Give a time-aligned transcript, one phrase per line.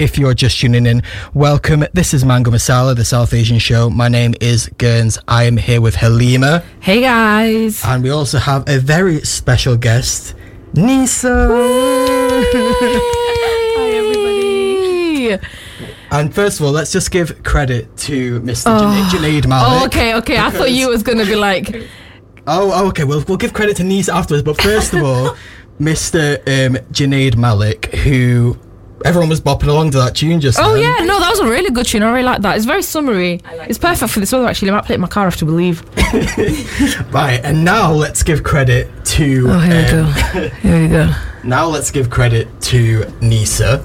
[0.00, 1.84] If you're just tuning in, welcome.
[1.92, 3.88] This is Mango Masala, the South Asian show.
[3.88, 5.22] My name is Gerns.
[5.28, 6.64] I am here with Halima.
[6.80, 7.80] Hey guys.
[7.84, 10.34] And we also have a very special guest,
[10.72, 11.48] Nisaa.
[13.76, 13.90] Hi
[15.30, 15.46] everybody.
[16.10, 18.76] And first of all, let's just give credit to Mr.
[18.76, 19.10] Oh.
[19.12, 19.80] Junaid Malik.
[19.80, 20.38] Oh, okay, okay.
[20.38, 21.72] I thought you was gonna be like.
[22.48, 23.04] Oh, oh, okay.
[23.04, 24.42] We'll we'll give credit to Nisaa afterwards.
[24.42, 25.36] But first of all,
[25.78, 26.38] Mr.
[26.48, 28.58] Um, Junaid Malik, who
[29.04, 30.58] everyone was bopping along to that tune just.
[30.60, 30.82] Oh then.
[30.82, 32.02] yeah, no, that was a really good tune.
[32.02, 32.56] I really like that.
[32.56, 33.40] It's very summery.
[33.44, 34.46] Like it's perfect for this weather.
[34.46, 35.84] Actually, I might play it in my car after we leave.
[37.12, 39.46] right, and now let's give credit to.
[39.48, 40.48] Oh, here um, we go.
[40.64, 41.12] Here we go.
[41.44, 43.84] Now let's give credit to Nisaa.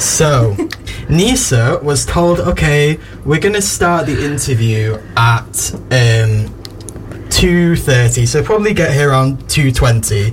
[0.00, 0.54] So,
[1.08, 8.26] Nisaa was told, okay, we're gonna start the interview at um, two thirty.
[8.26, 10.30] So probably get here around two twenty.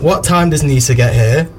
[0.00, 1.50] What time does Nisaa get here?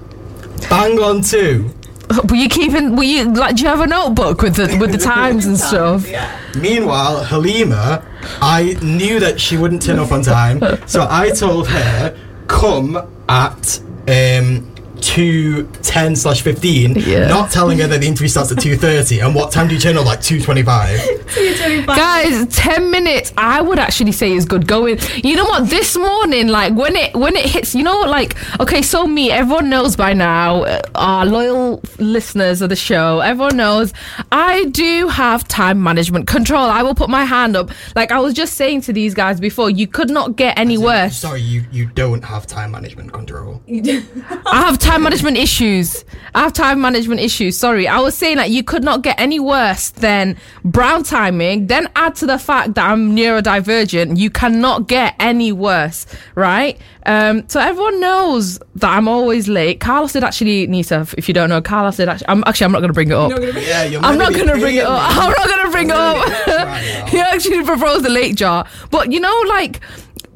[0.70, 1.72] Bang on two.
[2.30, 2.96] Were you keeping?
[2.96, 3.56] Were you like?
[3.56, 6.08] Do you have a notebook with the with the times and stuff?
[6.08, 6.40] Yeah.
[6.58, 8.04] Meanwhile, Halima,
[8.42, 12.98] I knew that she wouldn't turn up on time, so I told her come
[13.30, 14.71] at um,
[15.02, 17.28] two ten slash fifteen, yeah.
[17.28, 19.20] not telling her that the interview starts at two thirty.
[19.20, 20.06] And what time do you turn on?
[20.06, 21.00] Like two twenty five.
[21.28, 21.98] Two twenty five.
[21.98, 23.34] Guys, ten minutes.
[23.38, 25.00] I would actually say is good going.
[25.24, 25.70] You know what?
[25.70, 29.70] This morning, like when it when it hits, you know, like okay, so me, everyone
[29.70, 33.94] knows by now, uh, our loyal listeners of the show, everyone knows
[34.32, 36.66] I do have time management control.
[36.70, 37.72] I will put my hand up.
[37.96, 41.18] Like I was just saying to these guys before, you could not get any worse.
[41.18, 43.62] Sorry, you you don't have time management control.
[43.68, 46.04] I have time time management issues.
[46.36, 47.58] I have time management issues.
[47.58, 47.88] Sorry.
[47.88, 51.68] I was saying that you could not get any worse than brown timing.
[51.68, 54.18] Then add to the fact that I'm neurodivergent.
[54.18, 56.78] You cannot get any worse, right?
[57.06, 59.80] Um, so everyone knows that I'm always late.
[59.80, 62.28] Carlos did actually, Nisaa, if you don't know, Carlos did actually.
[62.28, 63.32] I'm actually I'm not going to bring it up.
[63.32, 65.02] Yeah, I'm not going to bring it up.
[65.02, 67.08] I'm not going to bring it up.
[67.08, 69.80] he actually proposed the late jar, but you know, like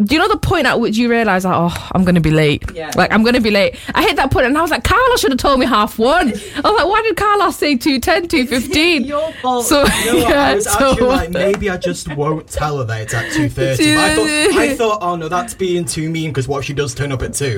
[0.04, 2.64] do you know the point at which you realize like oh i'm gonna be late?
[2.74, 2.92] Yeah.
[2.98, 3.78] like i'm gonna be late.
[3.94, 6.30] I hit that point and i was like carlos should have told me half one.
[6.30, 9.66] I was like why did carlos say 210 215 your fault.
[9.66, 12.84] So you know yeah, i was so, actually like maybe i just won't tell her
[12.84, 16.48] that it's at 2.30 I, thought, I thought oh no that's being too mean because
[16.48, 17.52] what she does turn up at 2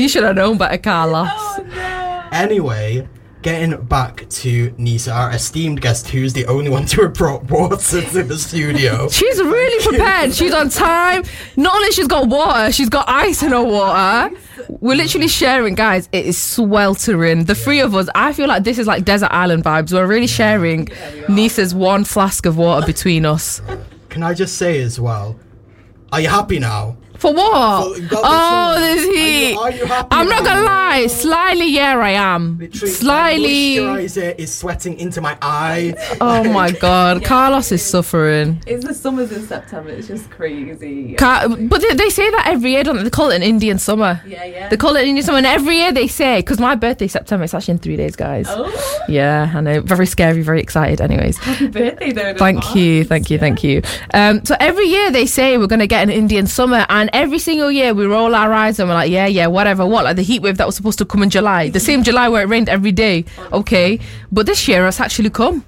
[0.00, 2.28] you should have known better carlos oh, no.
[2.32, 3.06] anyway
[3.42, 7.76] getting back to Nisaa, our esteemed guest, who's the only one to have brought water
[7.76, 9.08] to the studio.
[9.10, 10.34] She's really prepared.
[10.34, 11.24] she's on time.
[11.56, 14.34] Not only she's got water, she's got ice in her water.
[14.68, 16.08] We're literally sharing, guys.
[16.12, 17.44] It is sweltering.
[17.44, 19.92] The three of us, I feel like this is like desert island vibes.
[19.92, 20.86] We're really sharing
[21.28, 23.62] Nisaa's one flask of water between us.
[24.10, 25.38] Can I just say as well?
[26.12, 26.96] Are you happy now?
[27.20, 27.98] For what?
[28.08, 29.54] For, oh, there's heat.
[29.54, 31.06] Are you, are you I'm not gonna lie.
[31.06, 32.56] Slightly, yeah, I am.
[32.58, 33.76] Literally, Slightly.
[33.76, 35.94] moisturizer is sweating into my eye.
[36.22, 38.62] Oh my god, yeah, Carlos is suffering.
[38.66, 39.90] It's the summers in September.
[39.90, 41.14] It's just crazy.
[41.14, 43.04] Car- but they, they, say that every year, don't they?
[43.04, 44.20] They call it an Indian summer.
[44.26, 44.68] Yeah, yeah.
[44.68, 47.44] They call it an Indian summer, and every year they say because my birthday September.
[47.44, 48.46] It's actually in three days, guys.
[48.48, 49.04] Oh.
[49.08, 49.80] Yeah, I know.
[49.80, 50.42] Very scary.
[50.42, 51.00] Very excited.
[51.00, 51.38] Anyways.
[51.38, 52.34] Happy birthday, though.
[52.34, 53.40] Thank you, thank you, yeah.
[53.40, 53.82] thank you.
[54.14, 57.70] Um, so every year they say we're gonna get an Indian summer, and every single
[57.70, 59.86] year we roll our eyes and we're like, yeah, yeah, whatever.
[59.86, 60.04] What?
[60.04, 62.42] Like the heat wave that was supposed to come in July, the same July where
[62.42, 63.24] it rained every day.
[63.52, 63.98] Okay,
[64.32, 65.64] but this year it's actually come.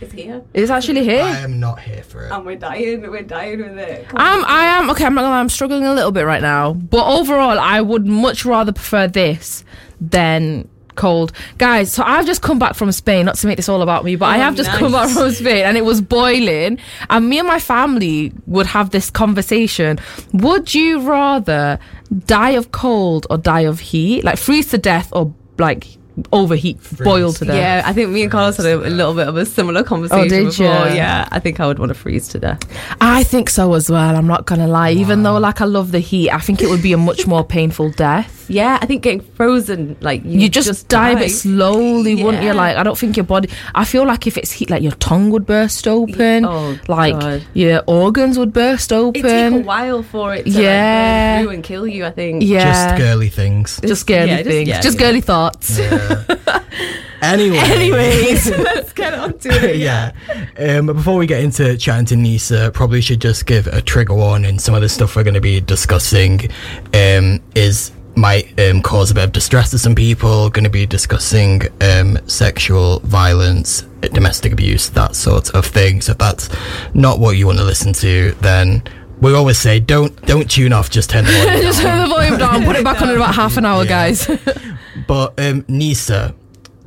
[0.00, 0.42] It's here.
[0.54, 1.22] It's actually here.
[1.22, 2.32] I am not here for it.
[2.32, 3.02] And we're dying.
[3.02, 4.08] We're dying with it.
[4.08, 4.44] Come I'm.
[4.44, 4.90] I am.
[4.90, 5.04] Okay.
[5.04, 5.34] I'm not gonna.
[5.34, 6.74] I'm struggling a little bit right now.
[6.74, 9.64] But overall, I would much rather prefer this
[10.00, 11.32] than cold.
[11.56, 14.16] Guys, so I've just come back from Spain, not to make this all about me,
[14.16, 14.78] but oh, I have just nice.
[14.78, 16.78] come back from Spain and it was boiling.
[17.08, 19.98] And me and my family would have this conversation.
[20.34, 21.78] Would you rather
[22.26, 24.24] die of cold or die of heat?
[24.24, 25.86] Like freeze to death or like
[26.32, 27.04] overheat, Freeze.
[27.04, 27.56] boil to death.
[27.56, 30.26] Yeah, I think me and Carlos had a, a, little bit of a similar conversation
[30.26, 30.88] oh, did before.
[30.88, 30.96] You?
[30.96, 32.60] Yeah, I think I would want to freeze to death.
[33.00, 34.16] I think so as well.
[34.16, 34.94] I'm not gonna lie.
[34.94, 35.00] Wow.
[35.00, 37.44] Even though like I love the heat, I think it would be a much more
[37.44, 38.37] painful death.
[38.48, 42.14] Yeah, I think getting frozen, like you, you just, just die, die, a bit slowly,
[42.14, 42.24] yeah.
[42.24, 42.52] wouldn't you?
[42.52, 43.50] Like I don't think your body.
[43.74, 46.44] I feel like if it's heat, like your tongue would burst open.
[46.44, 47.44] Oh, like God.
[47.54, 49.24] your organs would burst open.
[49.24, 51.36] It take a while for it to yeah.
[51.36, 52.04] like, go through and kill you.
[52.04, 52.42] I think.
[52.42, 53.80] Yeah, just girly things.
[53.80, 54.68] Just girly yeah, things.
[54.68, 55.80] Just, yeah, just girly thoughts.
[57.20, 57.58] Anyway.
[57.58, 59.76] Anyways, let's get on to it.
[59.76, 60.12] yeah.
[60.56, 64.58] Um, before we get into chatting to Nisaa, probably should just give a trigger warning.
[64.58, 66.48] Some of the stuff we're going to be discussing
[66.94, 70.50] um, is might um, cause a bit of distress to some people.
[70.50, 76.00] Going to be discussing um, sexual violence, domestic abuse, that sort of thing.
[76.00, 76.50] So if that's
[76.94, 78.82] not what you want to listen to, then
[79.20, 80.90] we always say don't don't tune off.
[80.90, 81.98] Just turn the volume just down.
[81.98, 82.64] turn the volume down.
[82.64, 83.88] Put it back on in about half an hour, yeah.
[83.88, 84.26] guys.
[85.06, 86.34] but um, Nisaa,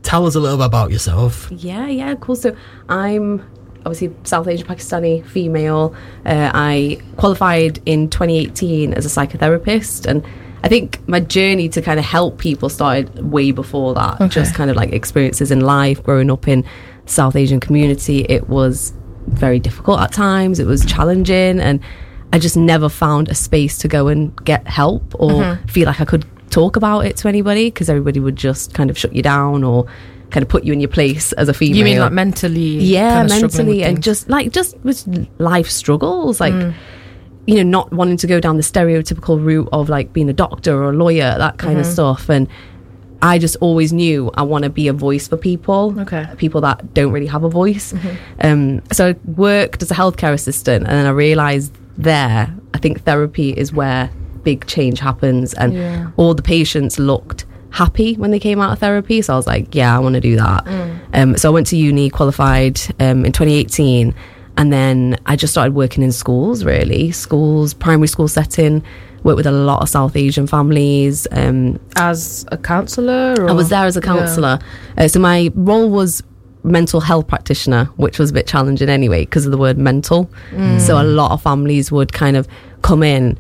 [0.03, 1.49] tell us a little bit about yourself.
[1.51, 2.35] Yeah, yeah, cool.
[2.35, 2.55] So
[2.89, 3.41] I'm
[3.85, 5.95] obviously South Asian Pakistani female.
[6.25, 10.25] Uh, I qualified in 2018 as a psychotherapist, and
[10.63, 14.21] I think my journey to kind of help people started way before that.
[14.21, 14.27] Okay.
[14.27, 16.63] Just kind of like experiences in life, growing up in
[17.05, 18.25] South Asian community.
[18.29, 18.93] It was
[19.27, 20.59] very difficult at times.
[20.59, 21.79] It was challenging, and
[22.31, 25.65] I just never found a space to go and get help or mm-hmm.
[25.67, 28.97] feel like I could talk about it to anybody because everybody would just kind of
[28.97, 29.85] shut you down or
[30.29, 31.77] kind of put you in your place as a female.
[31.77, 32.77] You mean like mentally?
[32.77, 35.07] Yeah, mentally, and just like just with
[35.39, 36.53] life struggles, like.
[36.53, 36.75] Mm.
[37.47, 40.75] You know, not wanting to go down the stereotypical route of like being a doctor
[40.75, 41.87] or a lawyer, that kind mm-hmm.
[41.87, 42.29] of stuff.
[42.29, 42.47] And
[43.21, 46.27] I just always knew I want to be a voice for people, okay.
[46.37, 47.93] people that don't really have a voice.
[47.93, 48.17] Mm-hmm.
[48.41, 53.03] Um, so I worked as a healthcare assistant, and then I realised there, I think
[53.03, 54.09] therapy is where
[54.43, 56.11] big change happens, and yeah.
[56.17, 59.21] all the patients looked happy when they came out of therapy.
[59.21, 60.65] So I was like, yeah, I want to do that.
[60.65, 60.99] Mm.
[61.13, 64.15] Um, so I went to uni, qualified um, in 2018,
[64.57, 68.83] and then I just started working in schools, really, schools, primary school setting.
[69.23, 71.27] Worked with a lot of South Asian families.
[71.31, 73.35] Um, as a counsellor?
[73.47, 74.57] I was there as a counsellor.
[74.97, 75.03] Yeah.
[75.03, 76.23] Uh, so my role was
[76.63, 80.29] mental health practitioner, which was a bit challenging anyway because of the word mental.
[80.51, 80.81] Mm.
[80.81, 82.47] So a lot of families would kind of
[82.81, 83.37] come in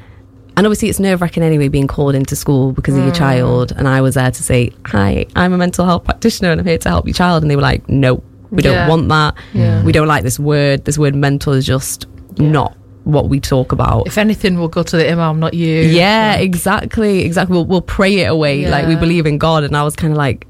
[0.57, 3.17] and obviously it's nerve wracking anyway being called into school because of your mm.
[3.17, 3.71] child.
[3.75, 6.77] And I was there to say, Hi, I'm a mental health practitioner and I'm here
[6.77, 7.43] to help your child.
[7.43, 8.21] And they were like, No,
[8.51, 8.71] we yeah.
[8.71, 9.35] don't want that.
[9.53, 9.83] Yeah.
[9.83, 10.85] We don't like this word.
[10.85, 12.05] This word mental is just
[12.37, 14.05] not what we talk about.
[14.05, 15.81] If anything, we'll go to the imam, not you.
[15.81, 17.25] Yeah, exactly.
[17.25, 17.55] Exactly.
[17.55, 18.67] We'll, we'll pray it away.
[18.67, 19.63] Like we believe in God.
[19.63, 20.45] And I was kind of like,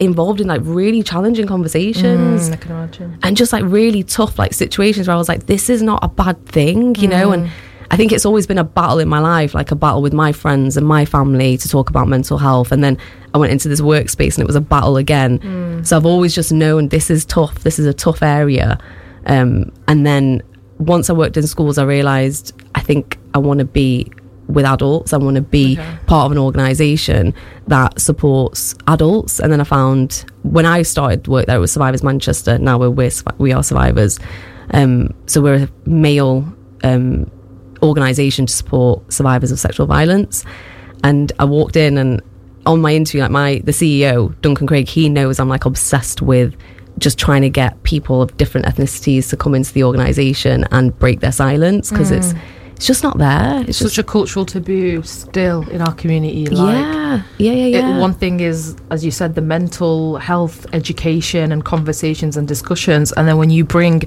[0.00, 3.18] involved in like really challenging conversations mm, I can imagine.
[3.22, 6.08] and just like really tough like situations where I was like this is not a
[6.08, 7.10] bad thing you mm.
[7.10, 7.50] know and
[7.90, 10.32] I think it's always been a battle in my life, like a battle with my
[10.32, 12.72] friends and my family to talk about mental health.
[12.72, 12.98] And then
[13.34, 15.38] I went into this workspace and it was a battle again.
[15.38, 15.86] Mm.
[15.86, 17.60] So I've always just known this is tough.
[17.60, 18.78] This is a tough area.
[19.26, 20.42] Um, and then
[20.78, 24.10] once I worked in schools, I realized I think I want to be
[24.48, 25.12] with adults.
[25.12, 25.98] I want to be okay.
[26.06, 27.34] part of an organization
[27.66, 29.40] that supports adults.
[29.40, 32.58] And then I found when I started work there, it was Survivors Manchester.
[32.58, 34.18] Now we're, we're we are survivors.
[34.70, 36.52] Um, so we're a male
[36.82, 37.30] um,
[37.84, 40.44] organisation to support survivors of sexual violence.
[41.02, 42.22] And I walked in and
[42.66, 46.56] on my interview, like my the CEO, Duncan Craig, he knows I'm like obsessed with
[46.98, 51.20] just trying to get people of different ethnicities to come into the organisation and break
[51.20, 52.18] their silence because mm.
[52.18, 52.34] it's
[52.76, 53.60] it's just not there.
[53.60, 56.46] It's, it's such a cultural taboo still in our community.
[56.46, 57.96] Like, yeah, yeah, yeah, yeah.
[57.96, 63.12] It, one thing is, as you said, the mental health education and conversations and discussions,
[63.12, 64.02] and then when you bring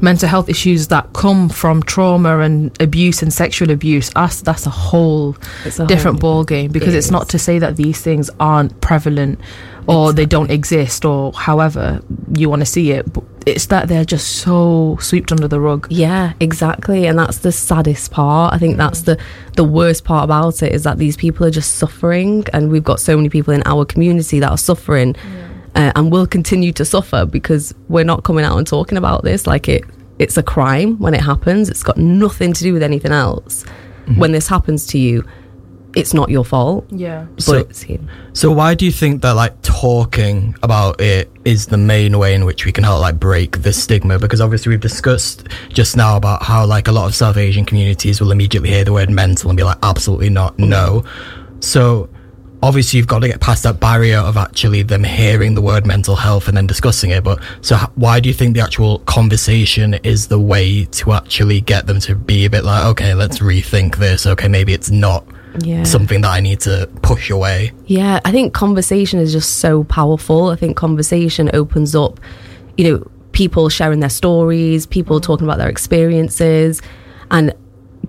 [0.00, 4.70] mental health issues that come from trauma and abuse and sexual abuse, us that's a
[4.70, 7.12] whole a different whole, ball game because it it's is.
[7.12, 9.40] not to say that these things aren't prevalent
[9.86, 10.22] or exactly.
[10.22, 12.00] they don't exist or however
[12.36, 15.86] you want to see it but it's that they're just so swept under the rug
[15.90, 19.18] yeah exactly and that's the saddest part i think that's the
[19.56, 23.00] the worst part about it is that these people are just suffering and we've got
[23.00, 25.88] so many people in our community that are suffering yeah.
[25.88, 29.46] uh, and will continue to suffer because we're not coming out and talking about this
[29.46, 29.84] like it
[30.18, 34.20] it's a crime when it happens it's got nothing to do with anything else mm-hmm.
[34.20, 35.24] when this happens to you
[35.94, 36.86] it's not your fault.
[36.90, 37.26] Yeah.
[37.34, 38.08] But so, it's him.
[38.32, 42.44] So why do you think that like talking about it is the main way in
[42.44, 44.18] which we can help like break the stigma?
[44.18, 48.20] Because obviously we've discussed just now about how like a lot of South Asian communities
[48.20, 51.04] will immediately hear the word mental and be like, absolutely not, no.
[51.60, 52.08] So
[52.62, 56.14] obviously you've got to get past that barrier of actually them hearing the word mental
[56.14, 60.28] health and then discussing it but so why do you think the actual conversation is
[60.28, 64.26] the way to actually get them to be a bit like okay let's rethink this
[64.26, 65.26] okay maybe it's not
[65.60, 65.84] yeah.
[65.84, 67.72] something that I need to push away.
[67.86, 70.48] Yeah, I think conversation is just so powerful.
[70.48, 72.20] I think conversation opens up,
[72.76, 76.82] you know, people sharing their stories, people talking about their experiences,
[77.30, 77.54] and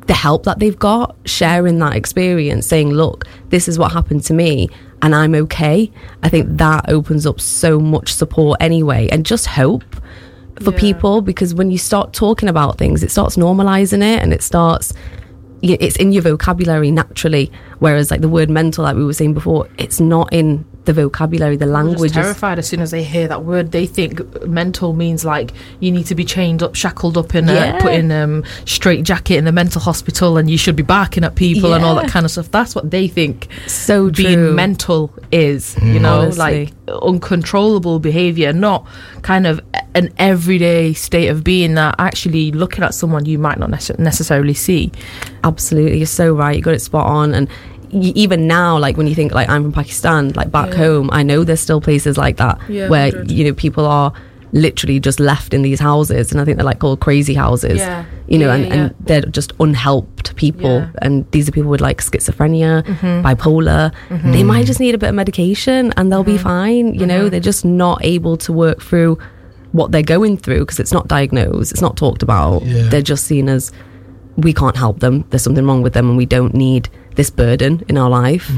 [0.08, 4.34] the help that they've got, sharing that experience, saying, look, this is what happened to
[4.34, 4.70] me
[5.04, 5.92] and I'm okay.
[6.24, 9.84] I think that opens up so much support anyway and just hope
[10.62, 10.80] for yeah.
[10.80, 14.94] people because when you start talking about things, it starts normalizing it and it starts
[15.64, 17.52] it's in your vocabulary naturally.
[17.80, 21.56] Whereas like the word mental, like we were saying before, it's not in the vocabulary,
[21.56, 22.12] the language.
[22.12, 23.72] terrified as soon as they hear that word.
[23.72, 27.80] They think mental means like you need to be chained up, shackled up, and yeah.
[27.80, 31.36] put in um, straight jacket in the mental hospital, and you should be barking at
[31.36, 31.78] people yeah.
[31.78, 32.52] and all that kind of stuff.
[32.52, 33.48] That's what they think.
[33.68, 34.54] So being true.
[34.54, 36.38] mental is, you know, Honestly.
[36.38, 38.86] like uncontrollable behavior, not
[39.22, 39.62] kind of
[39.96, 43.70] an everyday state of being that actually looking at someone you might not
[44.00, 44.92] necessarily see.
[45.44, 46.56] Absolutely, you're so right.
[46.56, 47.48] You got it spot on, and
[47.92, 50.78] y- even now, like when you think like I'm from Pakistan, like back Yeah.
[50.78, 53.32] home, I know there's still places like that Yeah, where 100.
[53.32, 54.12] you know people are
[54.56, 57.80] literally just left in these houses, and I think they're like called crazy houses.
[57.80, 58.06] Yeah.
[58.28, 60.82] You know, and, and they're just unhelped people.
[60.82, 60.98] Mm-hmm.
[61.02, 62.84] and these are people with like schizophrenia,
[63.22, 63.92] bipolar.
[64.32, 66.44] They might just need a bit of medication, and they'll be Mm-hmm.
[66.44, 66.94] fine.
[66.96, 69.18] You know, they're just not able to work through
[69.74, 72.64] what they're going through because it's not diagnosed, it's not talked about.
[72.64, 72.84] Yeah.
[72.90, 73.72] They're just seen as
[74.38, 75.26] we can't help them.
[75.30, 78.50] There's something wrong with them, and we don't need this burden in our life.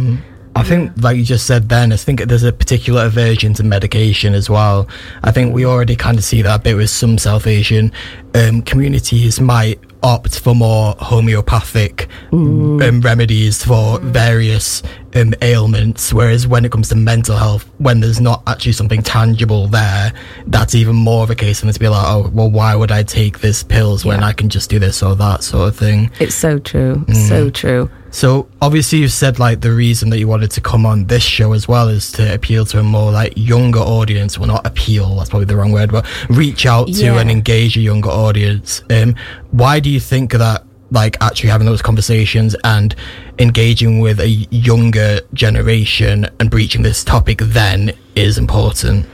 [0.58, 4.34] I think, like you just said then, I think there's a particular aversion to medication
[4.34, 4.88] as well.
[5.22, 7.92] I think we already kind of see that a bit with some South Asian
[8.36, 14.82] um, communities might opt for more homeopathic um, remedies for various
[15.16, 19.68] um, ailments, whereas when it comes to mental health, when there's not actually something tangible
[19.68, 20.12] there,
[20.48, 22.92] that's even more of a case for them to be like, oh, well, why would
[22.92, 24.28] I take this pills when Yeah.
[24.28, 26.12] I can just do this or that sort of thing?
[26.20, 27.30] It's so true, Mm.
[27.30, 27.90] so true.
[28.12, 31.52] So obviously you've said like the reason that you wanted to come on this show
[31.52, 34.40] as well is to appeal to a more like younger audience.
[34.40, 37.82] Well, not appeal, that's probably the wrong word, but reach out to and engage a
[37.82, 38.84] younger audience.
[38.90, 39.16] Um,
[39.52, 42.96] why do you think that like actually having those conversations and
[43.40, 49.06] engaging with a younger generation and breaching this topic then is important?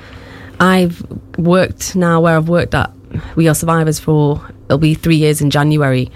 [0.60, 1.04] I've
[1.38, 2.92] worked now where I've worked at
[3.36, 6.10] We Are Survivors for it'll be three years in January,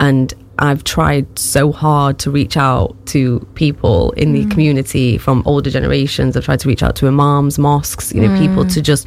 [0.00, 4.50] and I've tried so hard to reach out to people in the mm.
[4.50, 6.36] community from older generations.
[6.36, 8.74] I've tried to reach out to imams, mosques, you know, people mm.
[8.74, 9.06] to just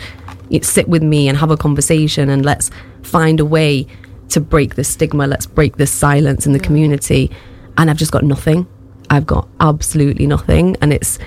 [0.62, 3.88] sit with me and have a conversation and let's find a way
[4.30, 5.28] to break this stigma.
[5.28, 7.32] Let's break this silence in the community.
[7.78, 8.68] And I've just got nothing.
[9.10, 11.20] I've got absolutely nothing, and it's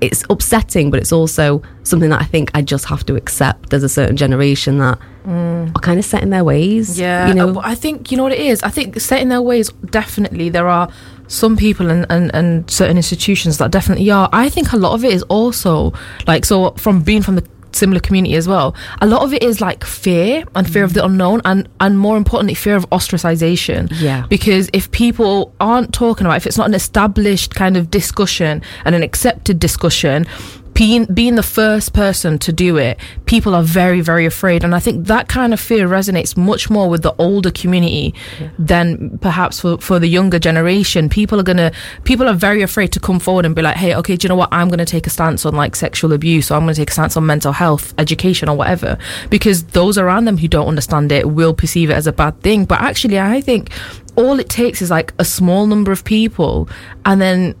[0.00, 3.70] it's upsetting, but it's also something that I think I just have to accept.
[3.70, 6.98] There's a certain generation that are kind of set in their ways.
[6.98, 7.58] Yeah, you know.
[7.58, 8.62] uh, I think you know what it is.
[8.62, 9.70] I think set in their ways.
[9.90, 10.90] Definitely, there are
[11.28, 14.28] some people and, and and certain institutions that definitely are.
[14.32, 15.92] I think a lot of it is also
[16.26, 18.74] like so from being from the similar community as well.
[19.00, 22.16] A lot of it is like fear and fear of the unknown, and and more
[22.16, 23.88] importantly, fear of ostracization.
[24.00, 24.26] Yeah.
[24.28, 28.62] because if people aren't talking about, it, if it's not an established kind of discussion
[28.84, 30.26] and an accepted discussion.
[30.74, 34.64] Being, being the first person to do it, people are very, very afraid.
[34.64, 38.14] And I think that kind of fear resonates much more with the older community
[38.58, 41.08] than perhaps for, for the younger generation.
[41.08, 41.72] People are going to,
[42.04, 44.36] people are very afraid to come forward and be like, hey, okay, do you know
[44.36, 44.48] what?
[44.52, 46.90] I'm going to take a stance on like sexual abuse or I'm going to take
[46.90, 48.96] a stance on mental health, education or whatever.
[49.28, 52.64] Because those around them who don't understand it will perceive it as a bad thing.
[52.64, 53.70] But actually, I think
[54.16, 56.68] all it takes is like a small number of people
[57.04, 57.54] and then,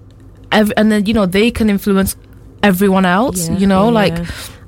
[0.52, 2.16] ev- and then, you know, they can influence
[2.62, 3.90] everyone else, Yeah, you know, yeah.
[3.94, 4.18] like,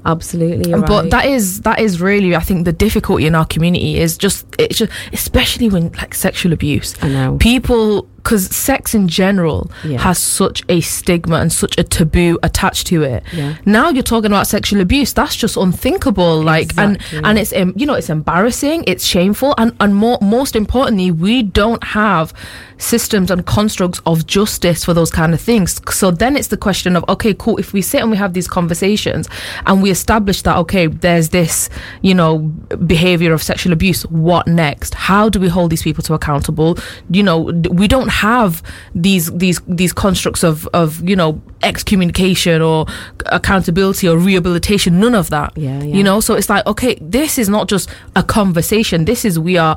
[0.05, 0.73] absolutely.
[0.73, 1.11] but right.
[1.11, 4.79] that is that is really I think the difficulty in our community is just it's
[4.79, 6.95] just especially when like sexual abuse.
[7.03, 7.37] I know.
[7.39, 9.99] people because sex in general Yeah.
[9.99, 13.23] has such a stigma and such a taboo attached to it.
[13.33, 13.55] Yeah.
[13.67, 15.13] Now you're talking about sexual abuse.
[15.13, 16.43] That's just unthinkable.
[16.43, 17.19] Like Exactly.
[17.19, 18.85] and and it's you know it's embarrassing.
[18.87, 22.33] It's shameful and and more most importantly we don't have
[22.79, 25.81] systems and constructs of justice for those kind of things.
[25.95, 27.59] So then it's the question of okay, cool.
[27.59, 29.29] If we sit and we have these conversations
[29.67, 31.69] and we establish that okay, there's this
[32.03, 32.39] you know
[32.87, 34.03] behavior of sexual abuse.
[34.07, 34.95] What next?
[34.95, 36.77] How do we hold these people to accountable?
[37.11, 37.39] You know,
[37.71, 38.63] we don't have
[38.95, 42.87] these these these constructs of of you know excommunication or
[43.27, 45.01] accountability or rehabilitation.
[45.01, 45.57] None of that.
[45.57, 45.97] Yeah, yeah.
[45.97, 49.05] You know, so it's like okay, this is not just a conversation.
[49.07, 49.77] This is we are.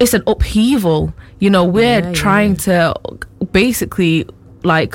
[0.00, 1.12] It's an upheaval.
[1.40, 2.94] You know, we're Yeah, trying to
[3.52, 4.26] basically
[4.64, 4.94] like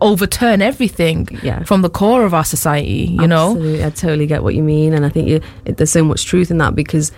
[0.00, 1.62] overturn everything Yeah.
[1.64, 3.16] from the core of our society.
[3.20, 3.56] You know.
[3.84, 6.50] I totally get what you mean, and I think you, it, there's so much truth
[6.50, 7.12] in that because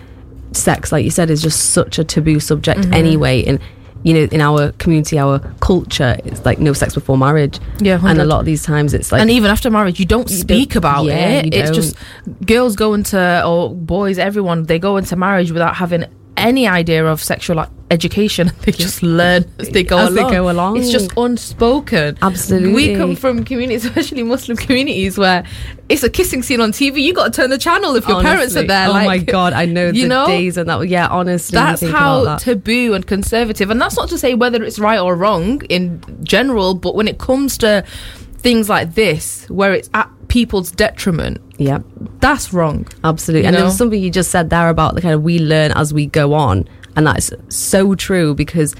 [0.53, 2.93] sex, like you said, is just such a taboo subject Mm-hmm.
[2.93, 3.43] anyway.
[3.45, 3.59] And
[4.03, 7.59] you know, in our community, our culture, it's like no sex before marriage.
[7.79, 10.29] Yeah, and a lot of these times, it's like and even after marriage, you don't
[10.29, 11.53] You speak don't- about yeah, it.
[11.53, 11.95] you It's just
[12.45, 16.05] girls go into, or boys, everyone, they go into marriage without having
[16.37, 18.51] any idea of sexual education.
[18.61, 20.31] They just learn as they go As they along.
[20.33, 20.77] go along.
[20.77, 22.17] It's just unspoken.
[22.21, 22.73] Absolutely.
[22.73, 25.43] We come from communities, especially Muslim communities, where
[25.89, 27.01] it's a kissing scene on TV.
[27.01, 28.87] You got to turn the channel if your parents are there.
[28.87, 30.27] Oh like, my god, I know you the know?
[30.27, 30.87] days and that.
[30.87, 32.39] Yeah, honestly, that's how that.
[32.39, 36.73] taboo and conservative and that's not to say whether it's right or wrong in general
[36.75, 37.83] but when it comes to
[38.41, 41.79] things like this where it's at people's detriment yeah,
[42.19, 43.45] that's wrong absolutely.
[43.45, 45.93] And there was something you just said there about the kind of we learn as
[45.93, 48.75] we go on, and that's so true because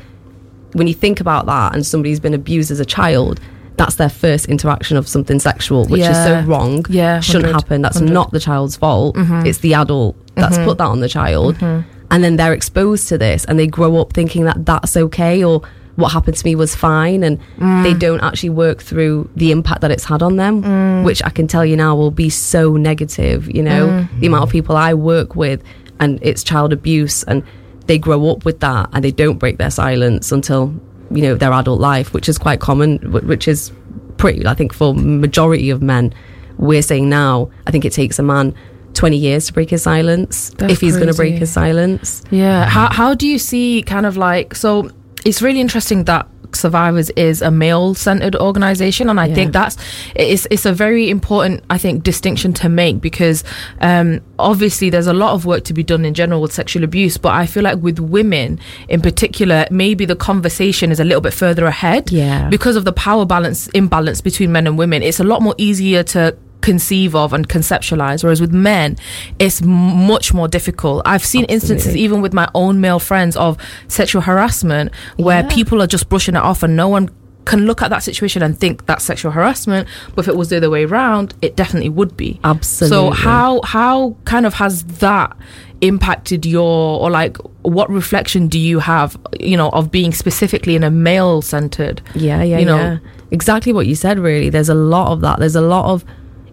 [0.74, 3.40] when you think about that, and somebody's been abused as a child.
[3.78, 6.86] That's their first interaction of something sexual, which is so wrong.
[6.90, 7.82] Yeah, shouldn't happen.
[7.82, 8.14] That's 100.
[8.14, 9.16] not the child's fault.
[9.16, 9.46] Mm-hmm.
[9.48, 10.66] It's the adult that's mm-hmm.
[10.66, 11.90] put that on the child, mm-hmm.
[12.12, 15.62] and then they're exposed to this, and they grow up thinking that that's okay, or
[15.96, 18.00] what happened to me was fine and they mm.
[18.00, 21.04] don't actually work through the impact that it's had on them mm.
[21.04, 24.20] which i can tell you now will be so negative you know mm.
[24.20, 25.64] the amount of people i work with
[26.00, 27.44] and it's child abuse and
[27.88, 30.74] they grow up with that and they don't break their silence until
[31.12, 33.72] you know their adult life which is quite common which is
[34.18, 36.14] pretty i think for majority of men.
[36.58, 38.54] We're saying now i think it takes a man
[38.94, 42.24] 20 years to break his silence That's if he's going to break his silence.
[42.30, 42.66] Yeah.
[42.66, 44.92] How how do you see kind of like so
[45.26, 49.36] it's really interesting that survivors is a male centered organization and i Yeah.
[49.36, 49.78] think that's
[50.16, 53.46] it's it's a very important i think distinction to make because
[53.80, 57.16] um obviously there's a lot of work to be done in general with sexual abuse
[57.18, 58.60] but i feel like with women
[58.90, 62.50] in particular maybe the conversation is a little bit further ahead Yeah.
[62.50, 66.04] because of the power balance imbalance between men and women it's a lot more easier
[66.04, 68.96] to conceive of and conceptualize whereas with men
[69.40, 74.22] it's much more difficult i've seen instances even with my own male friends of sexual
[74.22, 75.50] harassment where Yeah.
[75.50, 77.10] people are just brushing it off and no one
[77.46, 80.58] can look at that situation and think that's sexual harassment but if it was the
[80.58, 85.36] other way around it definitely would be absolutely so how how kind of has that
[85.82, 90.84] impacted your or like what reflection do you have you know of being specifically in
[90.84, 92.98] a male centered Yeah, yeah, You know- yeah.
[93.34, 94.50] Exactly what you said, really.
[94.50, 95.40] There's a lot of that.
[95.40, 96.04] There's a lot of,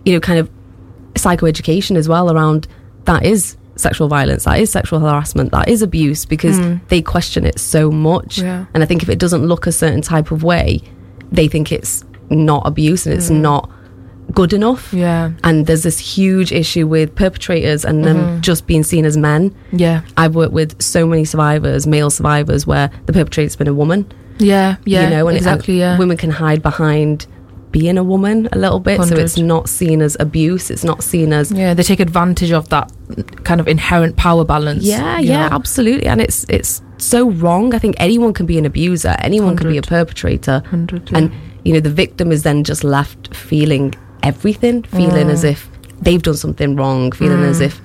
[0.08, 0.50] you know, kind of
[1.14, 2.66] psychoeducation as well around
[3.04, 6.76] that is sexual violence, that is sexual harassment, that is abuse because hmm.
[6.88, 8.38] they question it so much.
[8.38, 8.64] Yeah.
[8.72, 10.80] And I think if it doesn't look a certain type of way,
[11.30, 13.42] they think it's not abuse and it's hmm.
[13.42, 13.70] not
[14.32, 14.94] good enough.
[14.94, 18.40] yeah And there's this huge issue with perpetrators and them mm-hmm.
[18.40, 19.54] just being seen as men.
[19.72, 24.10] yeah I've worked with so many survivors, male survivors, where the perpetrator's been a woman
[24.38, 27.26] yeah yeah you know, and exactly and yeah women can hide behind
[27.70, 30.70] being a woman a little bit, so it's not seen as abuse.
[30.70, 32.90] It's not seen as yeah they take advantage of that
[33.44, 35.54] kind of inherent power balance yeah, yeah, know?
[35.54, 37.74] absolutely, and it's it's so wrong.
[37.74, 41.18] I think anyone can be an abuser, anyone can be a perpetrator, Hundred, yeah.
[41.18, 41.32] and
[41.64, 45.32] you know the victim is then just left feeling everything, feeling Mm.
[45.32, 45.68] as if
[46.00, 47.80] they've done something wrong, feeling as if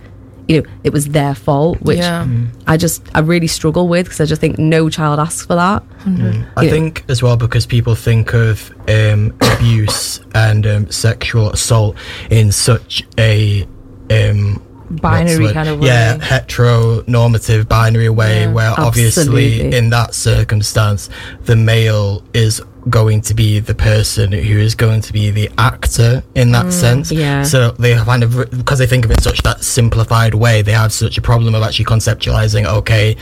[0.47, 2.27] you know it was their fault, which Yeah.
[2.67, 5.83] I just I really struggle with because I just think no child asks for that.
[6.05, 6.69] I Yeah.
[6.69, 11.95] think as well because people think of um, abuse and um, sexual assault
[12.29, 13.65] in such a
[14.11, 14.61] um,
[15.01, 15.53] Binary what's the word?
[15.53, 15.87] kind of way.
[15.87, 18.51] yeah heteronormative binary way Yeah.
[18.51, 21.09] where obviously in that circumstance
[21.45, 26.23] the male is going to be the person who is going to be the actor
[26.35, 27.43] in that sense yeah.
[27.43, 30.71] so they kind of because they think of it in such that simplified way they
[30.71, 33.15] have such a problem of actually conceptualizing okay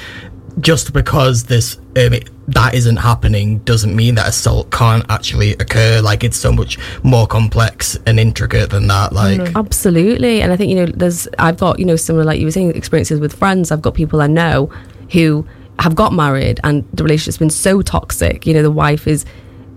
[0.59, 6.01] just because this um, it, that isn't happening doesn't mean that assault can't actually occur
[6.01, 10.41] like it's so much more complex and intricate than that like Absolutely.
[10.41, 12.75] And I think, you know, there's, I've got, you know, similar, like you were saying,
[12.75, 13.71] experiences with friends.
[13.71, 14.71] I've got people I know
[15.11, 15.45] who
[15.79, 18.45] have got married and the relationship's been so toxic.
[18.45, 19.25] You know, the wife is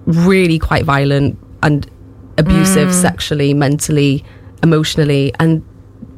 [0.07, 1.89] really quite violent and
[2.39, 4.25] abusive sexually, mentally,
[4.63, 5.33] emotionally.
[5.39, 5.65] And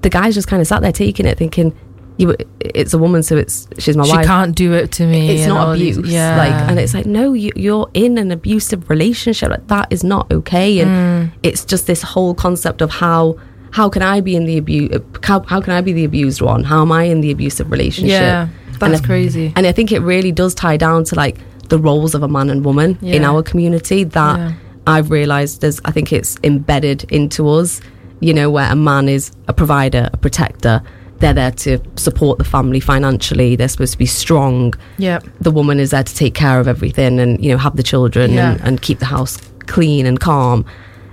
[0.02, 1.76] the guy's just kind of sat there taking it, thinking,
[2.18, 4.22] you, it's a woman, so it's, she's my she wife.
[4.24, 6.12] She can't do it to me it's not all these- abuse.
[6.14, 6.36] yeah.
[6.38, 9.50] Like and it's like no you, you're in an abusive relationship.
[9.50, 10.80] Like that is not okay.
[10.80, 10.90] And
[11.30, 11.32] Mm.
[11.42, 13.36] it's just this whole concept of how
[13.72, 16.64] how can i be in the abuse how, how can i be the abused one?
[16.64, 18.12] How am i in the abusive relationship?
[18.12, 19.52] Yeah that's And- crazy.
[19.54, 21.36] and i think it really does tie down to like
[21.68, 24.52] the roles of a man and woman in our community that Yeah.
[24.86, 27.80] i've realized there's i think it's embedded into us
[28.20, 30.82] you know where a man is a provider a protector
[31.18, 35.80] they're there to support the family financially they're supposed to be strong yeah the woman
[35.80, 38.52] is there to take care of everything and you know have the children Yeah.
[38.52, 40.64] and, and keep the house clean and calm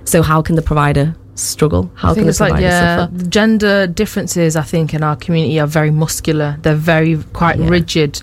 [0.04, 3.86] so how can the provider struggle how can the it's like provider yeah, suffer gender
[3.88, 4.54] differences.
[4.54, 6.56] I think in our community are very muscular.
[6.62, 7.68] They're very quite Yeah.
[7.70, 8.22] rigid,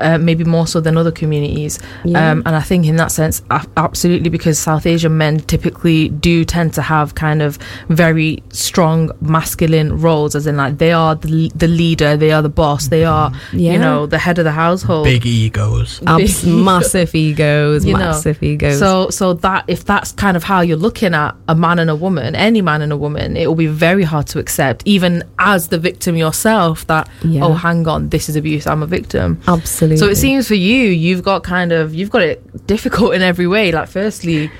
[0.00, 1.78] uh, maybe more so than other communities.
[2.04, 2.30] Yeah.
[2.32, 6.44] Um, and I think in that sense, a- absolutely, because South Asian men typically do
[6.44, 7.58] tend to have kind of
[7.88, 12.48] very strong masculine roles, as in like they are the, the leader, they are the
[12.48, 13.72] boss, they are Yeah.
[13.72, 15.04] you know the head of the household.
[15.04, 20.36] big egos Abs- massive egos You know, massive egos So, so that if that's kind
[20.36, 23.36] of how you're looking at a man and a woman, any man and a woman,
[23.36, 26.86] it will be very hard to accept, even as the victim yourself.
[26.86, 27.44] That Yeah.
[27.44, 28.66] oh, hang on, this is abuse.
[28.66, 29.40] I'm a victim.
[29.48, 33.22] absolutely So it seems for you, you've got kind of you've got it difficult in
[33.22, 33.72] every way.
[33.72, 34.50] Like, firstly.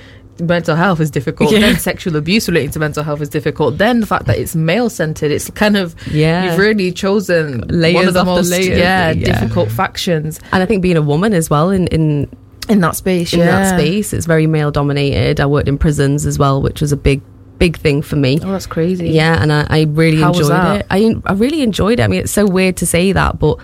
[0.42, 1.52] Mental health is difficult.
[1.52, 1.60] Yeah.
[1.60, 3.76] Then sexual abuse relating to mental health is difficult.
[3.76, 6.44] Then the fact that it's male centered, it's kind of Yeah.
[6.46, 9.38] You've really chosen one Layers of the after most layers, yeah, yeah.
[9.38, 12.26] difficult factions and i think being a woman as well in in
[12.70, 13.34] in that space.
[13.34, 13.46] in yeah.
[13.46, 16.96] that space it's very male dominated i worked in prisons as well which was a
[16.96, 17.20] big
[17.58, 19.10] big thing for me Oh, that's crazy.
[19.10, 20.86] Yeah, and I, I really How enjoyed it.
[20.88, 22.02] I I really enjoyed it.
[22.02, 23.58] I mean, it's so weird to say that, but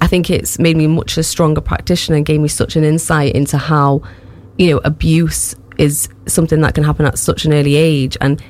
[0.00, 3.34] I think it's made me much a stronger practitioner and gave me such an insight
[3.34, 4.02] into how,
[4.58, 8.16] you know, abuse is something that can happen at such an early age.
[8.20, 8.42] And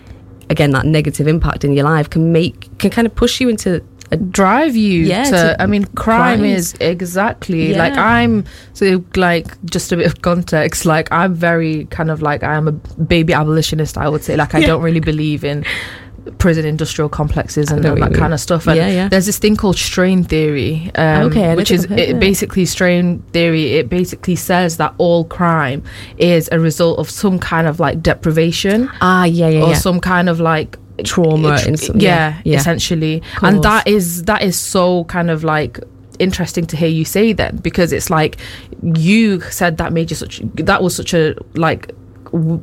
[0.50, 3.82] again, that negative impact in your life can make, can kind of push you into
[4.12, 7.78] a drive you Yeah, to, to i mean crime is exactly Yeah.
[7.78, 12.44] like i'm so like just a bit of context like i'm very kind of like
[12.44, 15.64] i'm a baby abolitionist i would say like i don't really believe in
[16.38, 18.18] prison industrial complexes and all that mean.
[18.18, 19.08] kind of stuff and Yeah, yeah.
[19.08, 23.88] there's this thing called strain theory um, Okay, which is it basically strain theory it
[23.88, 25.82] basically says that all crime
[26.18, 29.74] is a result of some kind of like deprivation ah, yeah, yeah, or yeah.
[29.74, 32.58] some kind of like Trauma some- yeah, yeah, yeah.
[32.58, 35.78] essentially and that is that is so kind of like
[36.18, 38.38] interesting to hear you say then because it's like
[38.82, 41.88] you said that made you such that was such a like
[42.32, 42.62] w-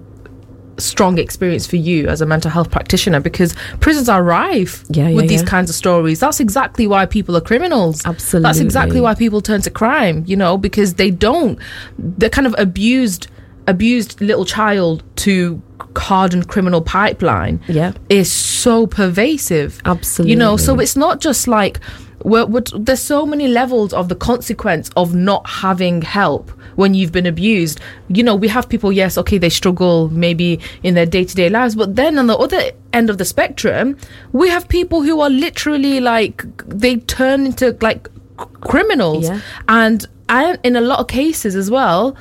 [0.78, 5.16] strong experience for you as a mental health practitioner because prisons are rife Yeah, yeah,
[5.16, 5.48] with these yeah.
[5.48, 8.48] kinds of stories that's exactly why people are criminals Absolutely.
[8.50, 11.60] that's exactly why people turn to crime you know because they don't
[12.00, 13.28] they're kind of abused
[13.68, 15.62] abused little child to
[15.96, 17.94] hardened criminal pipeline Yeah.
[18.10, 20.32] is so pervasive Absolutely.
[20.32, 21.80] you know so it's not just like
[22.24, 27.12] we're, we're, there's so many levels of the consequence of not having help when you've
[27.12, 27.80] been abused.
[28.08, 31.96] You know we have people yes okay they struggle maybe in their day-to-day lives but
[31.96, 32.62] then on the other
[32.94, 33.98] end of the spectrum
[34.32, 38.08] we have people who are literally like they turn into like
[38.40, 39.26] c- criminals.
[39.26, 39.42] Yeah.
[39.68, 42.16] and I, in a lot of cases as well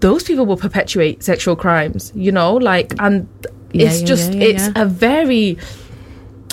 [0.00, 3.26] those people will perpetuate sexual crimes you know like and
[3.72, 5.58] Yeah, it's yeah, just it's a very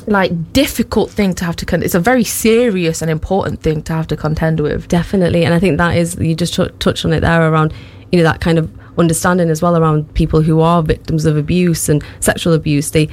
[0.07, 3.93] like difficult thing to have to con- it's a very serious and important thing to
[3.93, 7.13] have to contend with definitely and i think that is you just t- touched on
[7.13, 7.73] it there around
[8.11, 11.89] you know that kind of understanding as well around people who are victims of abuse
[11.89, 13.07] and sexual abuse they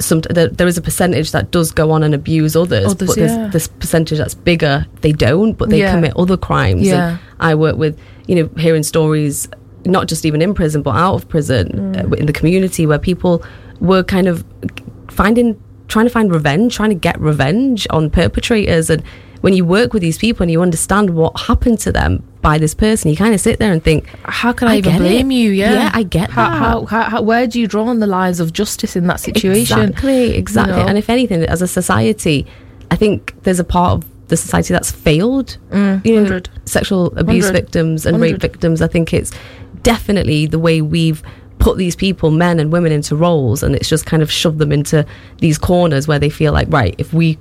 [0.00, 3.16] some there, there is a percentage that does go on and abuse others, Others, but
[3.16, 3.26] yeah.
[3.26, 5.92] there's this percentage that's bigger they don't but they Yeah.
[5.94, 7.10] commit other crimes Yeah.
[7.10, 9.48] and i work with you know hearing stories
[9.86, 12.12] not just even in prison but out of prison Mm.
[12.12, 13.44] uh, in the community where people
[13.80, 14.44] were kind of
[15.08, 19.02] finding trying to find revenge trying to get revenge on perpetrators and
[19.40, 22.74] when you work with these people and you understand what happened to them by this
[22.74, 25.34] person you kind of sit there and think how can i, I even blame it.
[25.34, 26.58] you yeah Yeah, I get how, that.
[26.58, 29.80] how, how, how where do you draw on the lines of justice in that situation
[29.80, 30.76] Exactly, exactly.
[30.76, 30.88] You know?
[30.88, 32.46] And if anything, as a society,
[32.90, 35.58] I think there's a part of the society that's failed.
[35.70, 36.48] Mm, you know, 100.
[36.64, 37.52] sexual abuse 100.
[37.52, 38.80] victims and rape victims.
[38.80, 39.30] I think it's
[39.82, 41.22] definitely the way we've
[41.64, 44.70] put these people, men and women, into roles, and it's just kind of shoved them
[44.70, 45.06] into
[45.38, 47.38] these corners where they feel like, right, if we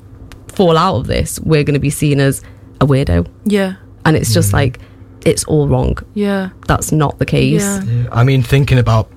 [0.47, 2.41] fall out of this, we're going to be seen as
[2.81, 4.79] a weirdo, yeah and it's just like
[5.25, 5.97] it's all wrong.
[6.15, 7.61] yeah That's not the case.
[7.61, 7.83] Yeah.
[7.83, 9.09] Yeah, I mean, thinking about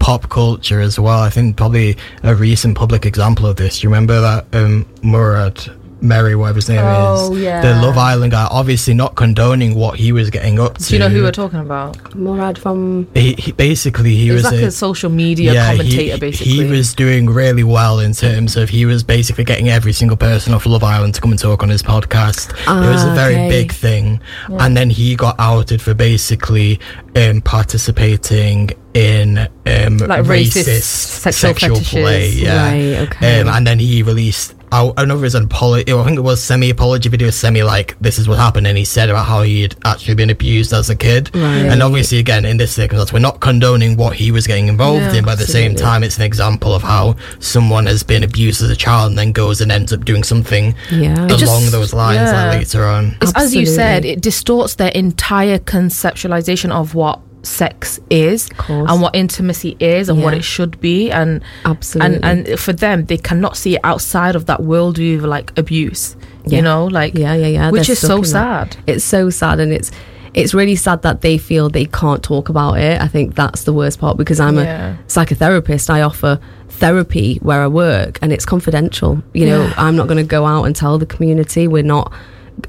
[0.00, 3.82] pop culture as well, I think probably a recent public example of this.
[3.82, 5.58] You remember that um, Murad
[6.04, 7.62] Mary, whatever his name Oh, is, yeah.
[7.62, 10.84] the Love Island guy, obviously not condoning what he was getting up to.
[10.84, 14.44] do you know who we're talking about Murad from He, he basically he he was
[14.44, 17.98] was like a, a social media yeah, commentator he, basically he was doing really well
[18.00, 21.30] in terms of he was basically getting every single person off Love Island to come
[21.30, 22.50] and talk on his podcast.
[22.50, 23.48] it was a Ah, very okay.
[23.48, 26.78] big thing, and then he got outed for basically
[27.16, 31.88] um, participating in um, Like racist racist sexual fetishes.
[31.88, 32.28] play.
[32.30, 33.40] Yeah, Right, okay.
[33.40, 34.54] um, and then he released.
[34.74, 35.92] I I don't know if it was an apology.
[35.92, 38.84] I think it was semi apology video, semi like this is what happened, and he
[38.84, 41.30] said about how he had actually been abused as a kid.
[41.34, 41.66] Right.
[41.66, 45.14] And obviously, again, in this circumstance, we're not condoning what he was getting involved Yeah,
[45.14, 48.62] in, but at the same time, it's an example of how someone has been abused
[48.62, 51.14] as a child and then goes and ends up doing something yeah.
[51.14, 52.48] along just- those lines yeah.
[52.48, 53.16] like, later on.
[53.36, 59.76] As you said, it distorts their entire conceptualization of what sex is and what intimacy
[59.80, 62.16] is and what it should be and Absolutely.
[62.22, 66.16] and and for them they cannot see it outside of that worldview of like abuse
[66.46, 66.56] Yeah.
[66.56, 67.70] you know like Yeah, yeah, yeah.
[67.70, 68.72] which They're is so in that.
[68.72, 69.90] sad It's so sad, and it's
[70.34, 73.00] it's really sad that they feel they can't talk about it.
[73.00, 74.94] I think that's the worst part because I'm Yeah.
[74.94, 75.88] a psychotherapist.
[75.90, 79.22] I offer therapy where I work, and it's confidential.
[79.32, 79.74] You know, Yeah.
[79.76, 81.68] I'm not going to go out and tell the community.
[81.68, 82.12] We're not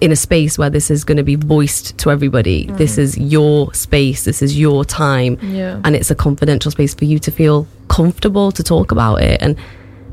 [0.02, 2.66] in a space where this is going to be voiced to everybody.
[2.66, 2.78] Mm-hmm.
[2.78, 4.24] This is your space.
[4.26, 5.80] This is your time, Yeah.
[5.84, 9.56] and it's a confidential space for you to feel comfortable to talk about it and.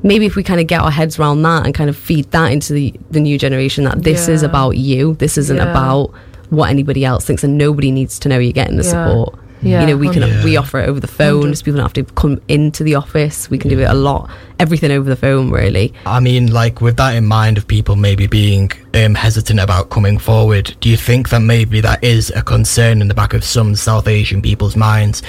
[0.04, 2.50] Maybe if we kind of get our heads around that and kind of feed that
[2.50, 5.14] into the, the new generation, that this is about you.
[5.14, 5.70] This isn't Yeah.
[5.70, 6.12] about
[6.50, 9.06] what anybody else thinks, and nobody needs to know you're getting the Yeah.
[9.06, 9.38] support.
[9.62, 10.44] Yeah, you know, we can hundred.
[10.44, 11.56] we offer it over the phone, Hundred.
[11.58, 13.48] so people don't have to come into the office.
[13.50, 15.94] We can do it a lot, everything over the phone, really.
[16.04, 20.18] I mean, like with that in mind, of people maybe being um, hesitant about coming
[20.18, 23.74] forward, do you think that maybe that is a concern in the back of some
[23.76, 25.22] South Asian people's minds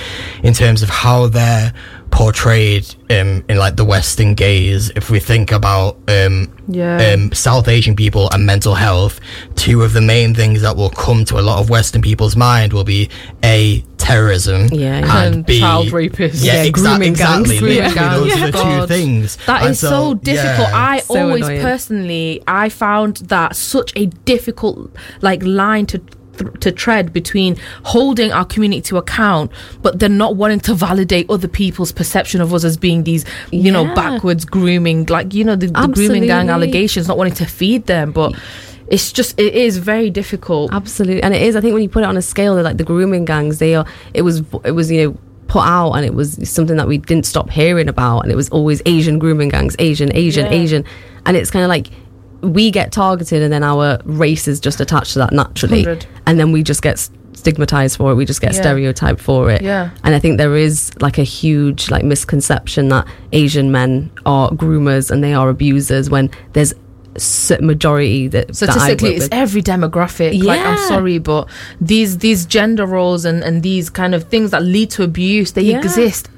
[0.44, 1.72] in terms of how they're
[2.12, 4.92] portrayed um, in like the Western gaze.
[4.96, 7.14] If we think about um, Yeah.
[7.14, 9.20] um, South Asian people and mental health,
[9.56, 12.72] two of the main things that will come to a lot of Western people's mind
[12.72, 13.10] will be
[13.44, 15.24] a terrorism Yeah, yeah.
[15.26, 16.44] and, And b child rapists.
[16.44, 17.50] Yeah, Yeah, exa- grooming gangs.
[17.50, 17.58] exactly.
[17.60, 18.20] Grooming gangs.
[18.20, 18.44] those Yeah.
[18.44, 18.82] are the God.
[18.82, 19.38] two things.
[19.48, 20.70] That And is so, difficult.
[20.70, 20.88] yeah.
[20.94, 21.62] I So always annoying.
[21.62, 26.02] personally, I found that such a difficult like line to
[26.62, 29.52] to tread between holding our community to account,
[29.84, 33.72] but then not wanting to validate other people's perception of us as being these, you
[33.72, 37.86] know, backwards grooming, like you know, the, the grooming gang allegations, not wanting to feed
[37.86, 38.34] them, but.
[38.88, 40.74] It's just it is very difficult.
[40.74, 41.56] Absolutely, and it is.
[41.56, 43.60] I think when you put it on a scale, they're like the grooming gangs.
[43.60, 43.86] They are.
[44.14, 44.42] It was.
[44.64, 44.92] It was.
[44.92, 45.18] You know.
[45.48, 48.50] Put out, and it was something that we didn't stop hearing about, and it was
[48.50, 50.52] always Asian grooming gangs, Asian, Asian, Yeah.
[50.52, 50.84] Asian,
[51.28, 51.90] and it's kind of like
[52.42, 56.08] we get targeted, and then our race is just attached to that naturally, 100.
[56.26, 58.16] and then we just get stigmatized for it.
[58.16, 58.62] We just get Yeah.
[58.62, 59.62] stereotyped for it.
[59.62, 59.90] Yeah.
[60.04, 65.12] And I think there is like a huge like misconception that Asian men are groomers
[65.12, 66.74] and they are abusers when there's
[67.62, 69.34] majority that that I statistically work it's with.
[69.34, 71.48] every demographic like i'm sorry but
[71.80, 75.62] these these gender roles and and these kind of things that lead to abuse they
[75.62, 75.78] Yeah.
[75.78, 76.30] exist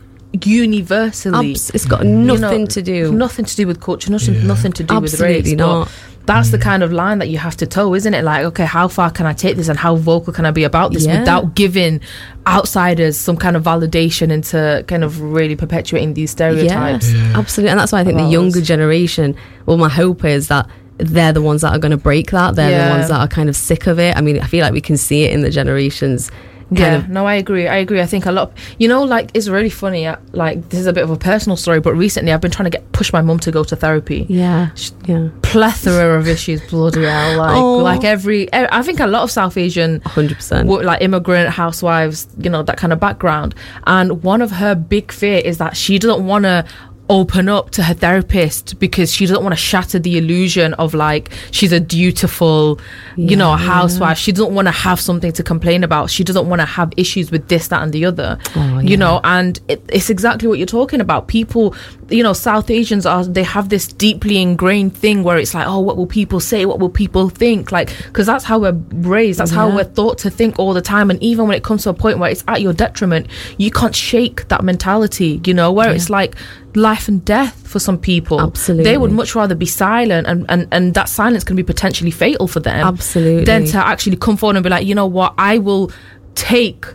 [0.43, 3.11] universally Abs- it's got You know, nothing to do.
[3.11, 4.43] nothing to do with culture nothing Yeah.
[4.43, 5.91] nothing to do with race Absolutely but not.
[6.25, 6.61] That's the mm.
[6.61, 9.25] kind of line that you have to toe isn't it like okay how far can
[9.25, 11.19] i take this and how vocal can i be about this Yeah.
[11.19, 12.01] without giving
[12.47, 17.71] outsiders some kind of validation into kind of really perpetuating these stereotypes Yes, absolutely.
[17.71, 18.67] And that's why I think About the younger us.
[18.67, 19.35] generation,
[19.65, 22.55] well, my hope is that they're the ones that are going to break that.
[22.55, 22.85] They're Yeah.
[22.87, 24.15] the ones that are kind of sick of it.
[24.15, 26.31] I mean, I feel like we can see it in the generations.
[26.71, 27.67] Yeah, of, no, I agree.
[27.67, 28.01] I agree.
[28.01, 28.51] I think a lot.
[28.79, 30.07] You know, like it's really funny.
[30.07, 32.65] uh, Like this is a bit of a personal story, but recently I've been trying
[32.71, 34.25] to get push my mum to go to therapy.
[34.29, 34.69] yeah,
[35.05, 37.37] yeah, Plethora of issues, bloody hell!
[37.37, 37.77] Like, Oh.
[37.77, 38.49] like every.
[38.53, 40.67] i think a lot of South Asian, hundred percent.
[40.67, 43.53] like immigrant housewives, you know, that kind of background.
[43.85, 46.65] And one of her big fear is that she doesn't want to
[47.09, 51.29] open up to her therapist because she doesn't want to shatter the illusion of like
[51.51, 52.79] she's a dutiful
[53.15, 53.57] you know Yeah.
[53.57, 54.17] housewife.
[54.17, 56.09] She doesn't want to have something to complain about.
[56.09, 58.95] She doesn't want to have issues with this that and the other Oh, you yeah.
[58.97, 59.21] know?
[59.23, 61.27] And it, it's exactly what you're talking about.
[61.27, 61.75] People
[62.09, 65.79] you know south asians are they have this deeply ingrained thing where it's like oh
[65.79, 66.65] what will people say?
[66.65, 67.71] What will people think?
[67.71, 69.39] Like because that's how we're raised.
[69.39, 71.09] That's how we're thought to think all the time.
[71.11, 73.95] And even when it comes to a point where it's at your detriment you can't
[73.95, 75.71] shake that mentality you know?
[75.71, 76.35] Where it's like
[76.75, 78.83] life and death for some people Absolutely.
[78.83, 82.47] they would much rather be silent and and, and that silence can be potentially fatal
[82.47, 83.45] for them Absolutely.
[83.45, 85.91] than to actually come forward and be like you know what i will
[86.35, 86.85] take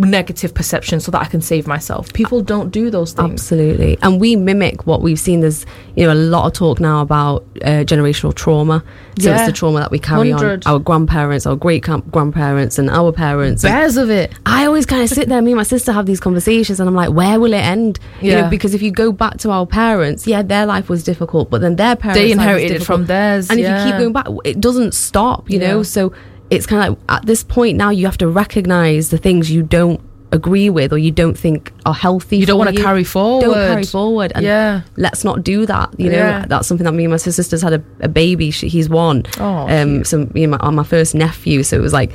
[0.00, 3.98] negative perception so that i can save myself people don't do those things Absolutely.
[4.02, 5.40] And we mimic what we've seen.
[5.40, 8.82] There's, you know, a lot of talk now about uh, generational trauma.
[9.18, 9.36] So Yeah.
[9.36, 10.66] it's the trauma that we carry 100.
[10.66, 13.62] on our grandparents, our great grandparents, and our parents.
[13.62, 16.20] Bears of it I always kind of sit there, me and my sister have these
[16.20, 17.98] conversations, and I'm like, where will it end?
[18.20, 18.40] You Yeah.
[18.42, 21.60] know, because if you go back to our parents, yeah, their life was difficult, but
[21.60, 24.60] then their parents they inherited it from theirs And if you keep going back, it
[24.60, 25.82] doesn't stop, you know?
[25.82, 26.12] So
[26.50, 29.62] it's kind of like at this point now, you have to recognize the things you
[29.62, 30.00] don't
[30.32, 32.36] agree with or you don't think are healthy.
[32.38, 34.30] you don't want to carry forward Don't carry forward.
[34.36, 35.98] And yeah let's not do that.
[35.98, 36.44] You know, Yeah.
[36.46, 38.52] that's something that me and my sister's had a, a baby.
[38.52, 39.24] She, he's one.
[39.40, 41.64] Oh, um, so me and my, my first nephew.
[41.64, 42.12] So it was like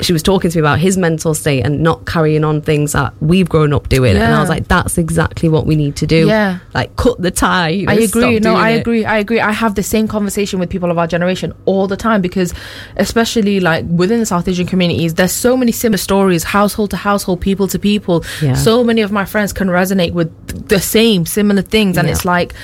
[0.00, 3.12] she was talking to me about his mental state and not carrying on things that
[3.20, 4.16] we've grown up doing.
[4.16, 6.26] And I was like, that's exactly what we need to do.
[6.26, 6.58] Yeah.
[6.74, 7.68] like cut the tie.
[7.68, 8.40] you know, I agree.
[8.40, 8.80] No, I it.
[8.80, 9.04] agree.
[9.04, 9.38] I agree.
[9.40, 12.52] I have the same conversation with people of our generation all the time because,
[12.96, 17.40] especially like within the South Asian communities, there's so many similar stories, household to household,
[17.40, 18.24] people to people.
[18.40, 18.54] Yeah.
[18.54, 20.30] So many of my friends can resonate with
[20.68, 22.14] the same similar things, and Yeah.
[22.14, 22.54] it's like.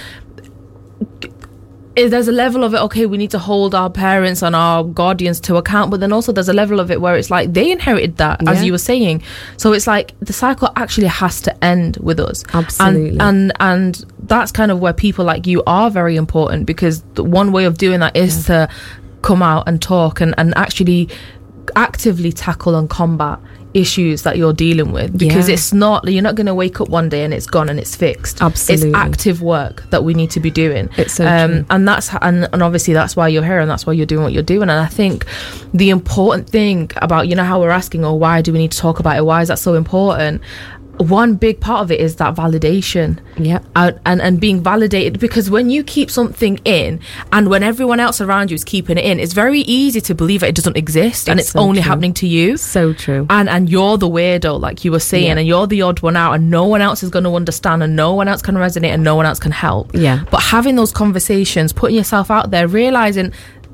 [2.06, 5.40] There's a level of it, okay, we need to hold our parents and our guardians
[5.40, 8.16] to account, but then also there's a level of it where it's like they inherited
[8.18, 9.22] that, as you were saying.
[9.56, 12.44] So it's like the cycle actually has to end with us.
[12.54, 13.18] Absolutely.
[13.18, 17.24] And, and and that's kind of where people like you are very important because the
[17.24, 18.68] one way of doing that is to
[19.22, 21.08] come out and talk and, and actually
[21.76, 23.38] actively tackle and combat
[23.74, 25.54] issues that you're dealing with because Yeah.
[25.54, 27.94] it's not you're not going to wake up one day and it's gone and it's
[27.94, 28.88] fixed Absolutely.
[28.88, 31.56] it's active work that we need to be doing It's so true.
[31.58, 34.22] um, and that's and, and obviously that's why you're here and that's why you're doing
[34.22, 35.26] what you're doing and i think
[35.74, 38.78] the important thing about you know how we're asking oh why do we need to
[38.78, 40.40] talk about it why is that so important
[40.98, 43.60] one big part of it is that validation Yeah.
[43.76, 47.00] and, and and being validated because when you keep something in
[47.32, 50.40] and when everyone else around you is keeping it in it's very easy to believe
[50.40, 51.88] that it doesn't exist and It's it's so only true.
[51.90, 53.26] happening to you So true.
[53.30, 55.38] and and you're the weirdo like you were saying Yeah.
[55.38, 57.94] and you're the odd one out and no one else is going to understand and
[57.94, 60.24] no one else can resonate and no one else can help Yeah.
[60.30, 63.32] but having those conversations putting yourself out there realizing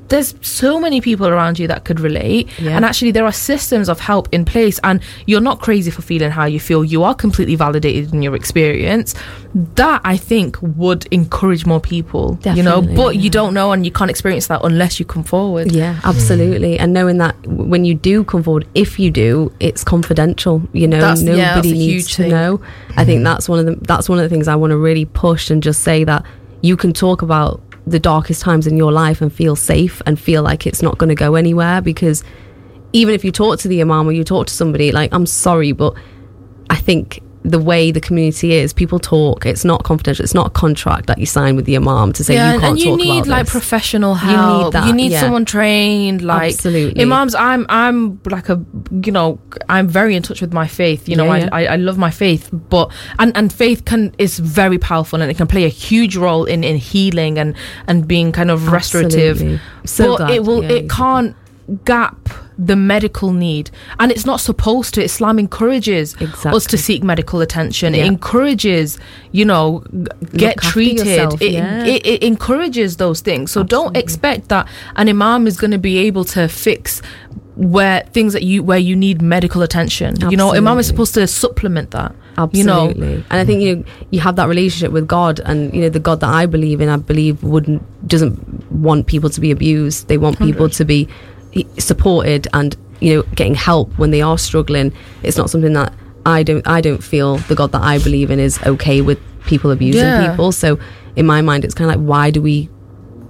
[0.09, 2.75] there's so many people around you that could relate Yeah.
[2.75, 6.31] and actually there are systems of help in place and you're not crazy for feeling
[6.31, 9.15] how you feel you are completely validated in your experience
[9.75, 13.21] that i think would encourage more people you know but yeah.
[13.21, 16.03] you don't know and you can't experience that unless you come forward Yeah, mm.
[16.03, 16.77] absolutely.
[16.79, 20.61] And knowing that when you do come forward, if you do, it's confidential.
[20.73, 22.31] You know, That's- yeah, nobody a needs to thing.
[22.31, 22.61] know.
[22.97, 23.23] I think mm.
[23.23, 25.61] that's one of the that's one of the things I want to really push and
[25.63, 26.23] just say that
[26.61, 30.41] you can talk about the darkest times in your life and feel safe and feel
[30.41, 32.23] like it's not going to go anywhere because
[32.93, 35.71] even if you talk to the imam or you talk to somebody like I'm sorry
[35.71, 35.93] but
[36.69, 40.49] I think the way the community is people talk it's not confidential it's not a
[40.49, 42.99] contract that you sign with the imam to say yeah, you can't and you talk
[42.99, 43.51] need about like this.
[43.51, 44.73] professional You need help.
[44.73, 45.21] You need, that, yeah.
[45.21, 46.21] someone trained.
[46.21, 47.01] Like Absolutely.
[47.01, 48.63] imams, I'm I'm like a
[49.03, 51.07] you know I'm very in touch with my faith.
[51.07, 51.63] You know, Yeah, I.
[51.65, 55.37] I I love my faith, but and and faith can is very powerful and it
[55.37, 57.55] can play a huge role in in healing and
[57.87, 59.41] and being kind of restorative.
[59.41, 59.59] Absolutely.
[59.85, 61.35] So but glad, it will it can't
[61.83, 63.69] gap the medical need.
[63.99, 67.95] And it's not supposed to islam encourages us to seek medical attention.
[67.95, 68.97] It encourages
[69.31, 69.83] you know
[70.33, 71.05] get treated.
[71.05, 71.85] Yourself, it, yeah.
[71.85, 73.51] it, it encourages those things.
[73.51, 77.01] So don't expect that an imam is going to be able to fix
[77.55, 80.15] where things that you where you need medical attention.
[80.29, 83.07] You know imam is supposed to supplement that Absolutely.
[83.07, 83.23] you know?
[83.29, 86.19] And I think you you have that relationship with God and you know the God
[86.19, 90.07] that I believe in I believe wouldn't doesn't want people to be abused.
[90.07, 91.07] They want people to be
[91.77, 94.91] supported and you know getting help when they are struggling.
[95.23, 95.93] It's not something that
[96.25, 99.71] I don't I don't feel the God that I believe in is okay with people
[99.71, 100.29] abusing Yeah.
[100.29, 100.51] people.
[100.51, 100.79] So
[101.15, 102.69] in my mind it's kind of like why do we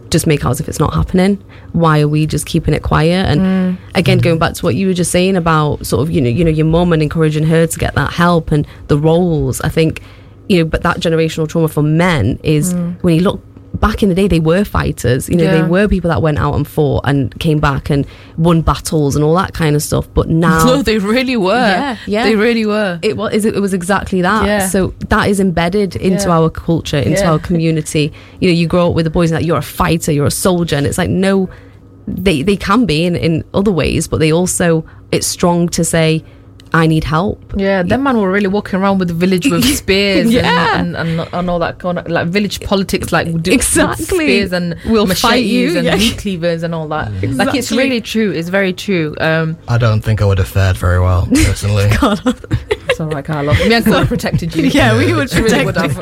[0.09, 1.43] just make out as if it's not happening?
[1.73, 3.25] Why are we just keeping it quiet?
[3.27, 3.77] And Mm.
[3.95, 6.43] again, going back to what you were just saying about sort of you know you
[6.43, 9.59] know your mum and encouraging her to get that help and the roles.
[9.61, 10.01] I think
[10.47, 13.41] you know, but that generational trauma for men is when you look
[13.75, 15.29] back in the day, they were fighters.
[15.29, 15.43] You know.
[15.43, 15.61] Yeah.
[15.61, 18.05] they were people that went out and fought and came back and
[18.37, 20.07] won battles and all that kind of stuff.
[20.13, 22.23] But now no they really were Yeah, yeah.
[22.23, 24.45] they really were it was it was exactly that.
[24.45, 24.67] Yeah.
[24.67, 28.13] So that is embedded into our culture, into our community.
[28.39, 30.31] You know, you grow up with the boys and that you're a fighter, you're a
[30.31, 31.49] soldier, and it's like no,
[32.07, 36.23] they they can be in in other ways, but they also it's strong to say,
[36.75, 37.39] I need help.
[37.55, 40.77] Yeah, them man were really walking around with the village with spears Yeah.
[40.77, 44.03] and, and, and, and all that kind of like village politics, like do- Exactly.
[44.05, 45.95] spears and We'll machetes fight you, and yeah.
[45.95, 47.11] meat cleavers and all that.
[47.23, 48.31] Like it's really true.
[48.31, 49.15] It's very true.
[49.21, 51.87] Um, I don't think I would have fared very well personally.
[51.89, 53.53] it's all right, Carla.
[53.53, 54.65] Me and Carla protected you.
[54.65, 55.95] Yeah, we would really would have.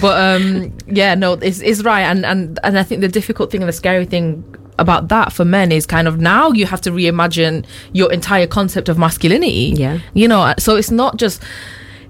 [0.00, 3.62] But um, yeah, no, it's, it's right, and, and and I think the difficult thing
[3.62, 4.44] and the scary thing
[4.78, 8.88] about that for men is kind of now you have to reimagine your entire concept
[8.88, 9.74] of masculinity.
[9.76, 9.98] Yeah.
[10.14, 11.42] you know, so it's not just.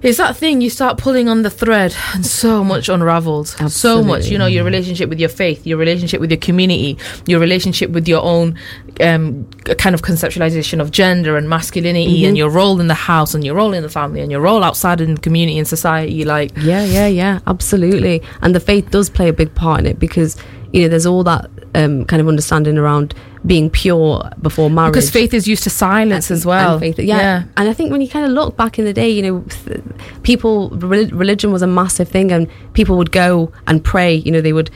[0.01, 3.55] It's that thing you start pulling on the thread, and so much unravels.
[3.73, 7.39] So much, you know, your relationship with your faith, your relationship with your community, your
[7.39, 8.59] relationship with your own
[8.99, 9.45] um,
[9.77, 12.27] kind of conceptualization of gender and masculinity, Mm-hmm.
[12.27, 14.61] and your role in the house, and your role in the family, and your role
[14.61, 16.25] outside in the community and society.
[16.25, 18.21] Like, Yeah, yeah, yeah, absolutely.
[18.41, 20.35] And the faith does play a big part in it because
[20.73, 23.13] you know there's all that um, kind of understanding around
[23.45, 24.93] being pure before marriage.
[24.93, 26.73] because faith is used to silence as well.
[26.73, 27.43] And faith, yeah.
[27.57, 29.45] And I think when you kind of look back in the day, you know,
[30.23, 34.15] people, religion was a massive thing, and people would go and pray.
[34.15, 34.69] You know, they would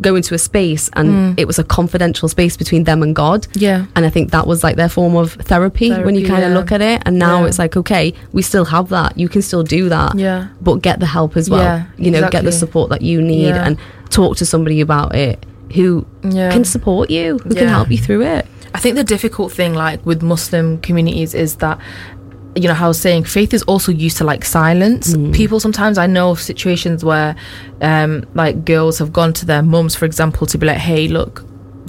[0.00, 3.42] go into a space, and it was a confidential space between them and God.
[3.48, 3.60] Mm.
[3.60, 3.86] Yeah.
[3.96, 6.50] And I think that was like their form of therapy, when you Therapy, kind of
[6.50, 6.56] yeah.
[6.56, 7.02] look at it.
[7.04, 7.46] And now Yeah.
[7.48, 9.18] it's like, okay, we still have that.
[9.18, 10.16] You can still do that.
[10.16, 10.48] Yeah.
[10.60, 11.62] But get the help as well.
[11.62, 13.66] Yeah, you know, get the support that you need Yeah.
[13.66, 13.76] and
[14.10, 16.50] talk to somebody about it who Yeah.
[16.50, 18.46] can support you, who can help you through it.
[18.74, 21.78] I think the difficult thing, like with Muslim communities, is that
[22.54, 25.60] you know how I was saying faith is also used to like silence people.
[25.60, 27.36] Sometimes I know of situations where,
[27.82, 31.44] um, like girls have gone to their mums, for example, to be like, "Hey, look."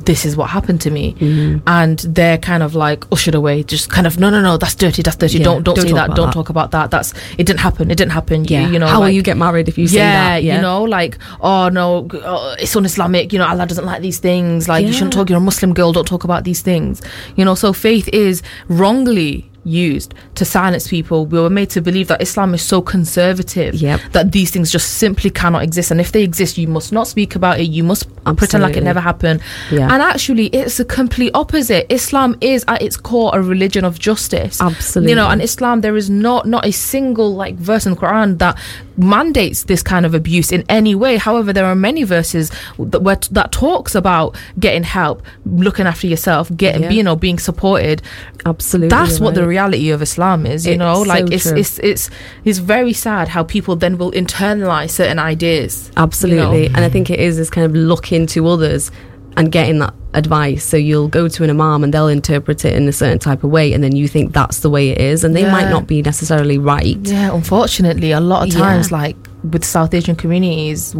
[0.10, 1.60] This is what happened to me, mm-hmm.
[1.68, 3.62] and they're kind of like ushered away.
[3.62, 4.58] Just kind of no, no, no.
[4.58, 5.04] That's dirty.
[5.04, 5.38] That's dirty.
[5.38, 6.16] Yeah, Don't don't, don't say that.
[6.16, 6.34] Don't that.
[6.34, 6.90] talk about that.
[6.90, 7.46] That's it.
[7.46, 7.92] Didn't happen.
[7.92, 8.44] It didn't happen.
[8.46, 8.70] You- Yeah.
[8.70, 8.88] You, know.
[8.88, 10.44] how will you get married if you say yeah, that?
[10.44, 13.32] you know, like, oh no, oh, it's un-Islamic.
[13.34, 14.68] You know, Allah doesn't like these things.
[14.68, 15.30] Like, you shouldn't talk.
[15.30, 15.92] You're a Muslim girl.
[15.94, 17.02] Don't talk about these things.
[17.36, 21.26] You know, so faith is wrongly used to silence people.
[21.26, 24.00] We were made to believe that Islam is so conservative Yep.
[24.14, 25.92] that these things just simply cannot exist.
[25.92, 27.64] And if they exist, you must not speak about it.
[27.70, 29.42] You must pretend like it never happened.
[29.72, 29.92] Yeah.
[29.92, 31.92] And actually, it's the complete opposite.
[31.92, 34.62] Islam is at its core a religion of justice.
[34.62, 35.12] Absolutely.
[35.12, 38.38] You know, and Islam, there is not not a single like verse in the Quran
[38.40, 38.58] that
[39.00, 41.18] mandates this kind of abuse in any way.
[41.18, 46.52] However, there are many verses that where, that talks about getting help, looking after yourself,
[46.56, 46.90] getting Yeah.
[46.92, 48.02] you know being supported.
[48.46, 48.90] Absolutely.
[48.90, 50.66] That's you're what the reality of Islam is.
[50.66, 52.10] You It's know, like so it's, it's it's
[52.46, 55.88] it's very sad how people then will internalize certain ideas.
[55.88, 56.04] you know.
[56.04, 56.66] Absolutely.
[56.68, 58.92] And I think it is this kind of looking to others
[59.40, 60.64] and getting that advice.
[60.66, 63.50] So you'll go to an imam and they'll interpret it in a certain type of
[63.50, 65.52] way, and then you think that's the way it is, and they Yeah.
[65.52, 66.98] might not be necessarily right.
[67.04, 68.60] Yeah, unfortunately, a lot of Yeah.
[68.60, 69.16] times, like
[69.52, 70.94] with South Asian communities,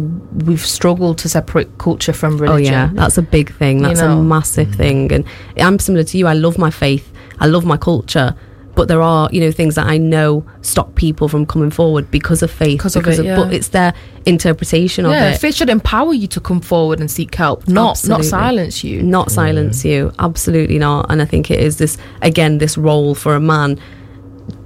[0.46, 2.74] we've struggled to separate culture from religion.
[2.74, 3.80] Oh yeah, that's a big thing.
[3.80, 4.18] You That's know.
[4.18, 5.12] a massive thing.
[5.12, 5.24] And
[5.58, 6.26] I'm similar to you.
[6.26, 7.12] I love my faith.
[7.38, 8.34] I love my culture.
[8.80, 12.42] But there are, you know, things that I know stop people from coming forward because
[12.42, 12.78] of faith.
[12.78, 13.36] Because of it, yeah.
[13.36, 13.92] But it's their
[14.24, 15.38] interpretation of yeah, it.
[15.38, 19.02] faith should empower you to come forward and seek help, not not silence you.
[19.02, 19.32] Not mm.
[19.32, 20.12] silence you.
[20.18, 21.12] Absolutely not.
[21.12, 23.78] And I think it is this again, this role for a man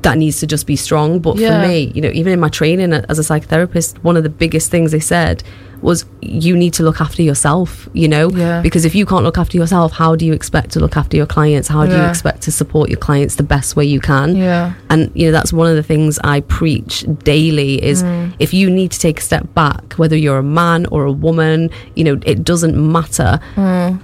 [0.03, 1.19] that needs to just be strong.
[1.19, 1.61] But Yeah.
[1.61, 4.71] for me, you know, even in my training as a psychotherapist, one of the biggest
[4.71, 5.43] things they said
[5.85, 8.31] was you need to look after yourself, you know?
[8.31, 8.61] Yeah.
[8.63, 11.27] Because if you can't look after yourself, how do you expect to look after your
[11.27, 11.69] clients?
[11.69, 14.35] How do you expect to support your clients the best way you can?
[14.37, 14.73] Yeah.
[14.91, 18.33] And you know that's one of the things I preach daily is Mm.
[18.39, 21.71] if you need to take a step back, whether you're a man or a woman,
[21.97, 23.39] you know it doesn't matter.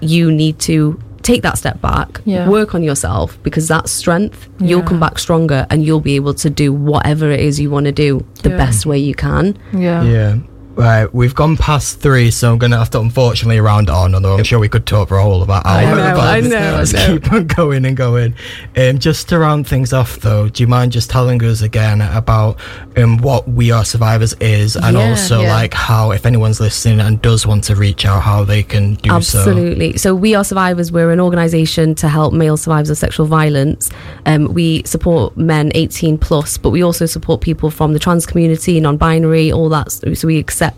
[0.01, 2.23] You need to take that step back, Mm.
[2.35, 2.49] Yeah.
[2.49, 4.49] work on yourself because that's strength.
[4.59, 7.87] You'll come back stronger and you'll be able to do whatever it is you want
[7.87, 8.57] to do the Yeah.
[8.65, 9.57] best way you can.
[9.73, 10.03] Yeah.
[10.03, 10.35] Yeah.
[10.81, 14.39] Right, we've gone past three, so I'm going to have to unfortunately round on, although
[14.39, 15.77] I'm sure we could talk for a whole about hour.
[15.79, 17.07] I know, I know, I Let's know.
[17.19, 18.35] keep on going and going.
[18.77, 22.59] Um, just to round things off, though, do you mind just telling us again about
[22.97, 25.53] um, what We Are Survivors is, and Yeah, also yeah.
[25.55, 29.11] like how, if anyone's listening and does want to reach out, how they can do
[29.11, 29.41] so?
[29.41, 29.99] Absolutely.
[29.99, 30.15] So.
[30.15, 33.91] We Are Survivors, we're an organisation to help male survivors of sexual violence.
[34.27, 38.81] Um, we support men 18 plus, but we also support people from the trans community,
[38.81, 39.91] non binary, all that.
[39.93, 40.70] So we accept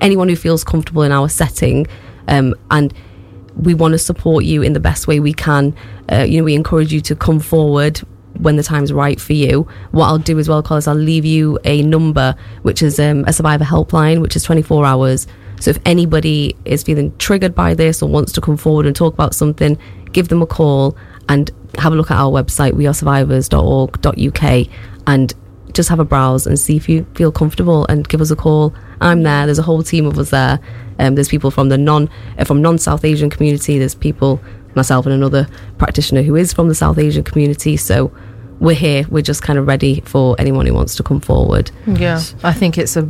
[0.00, 1.86] anyone who feels comfortable in our setting.
[2.28, 2.92] Um, and
[3.56, 5.74] we want to support you in the best way we can.
[6.10, 7.98] Uh, you know, we encourage you to come forward
[8.38, 9.66] when the time's right for you.
[9.90, 13.32] What I'll do as well, Carl, I'll leave you a number, which is um, a
[13.32, 15.26] survivor helpline, which is 24 hours.
[15.60, 19.12] So if anybody is feeling triggered by this or wants to come forward and talk
[19.12, 19.76] about something,
[20.12, 20.96] give them a call
[21.28, 24.68] and have a look at our website, wearesurvivors.org.uk,
[25.06, 25.34] and
[25.72, 28.74] just have a browse and see if you feel comfortable and give us a call.
[29.00, 29.46] I'm there.
[29.46, 30.60] There's a whole team of us there.
[30.98, 33.78] Um, there's people from the non uh, from non South Asian community.
[33.78, 34.40] There's people
[34.74, 35.48] myself and another
[35.78, 37.76] practitioner who is from the South Asian community.
[37.76, 38.12] So
[38.60, 39.06] we're here.
[39.08, 41.70] We're just kind of ready for anyone who wants to come forward.
[41.86, 43.02] Yeah, I think it's a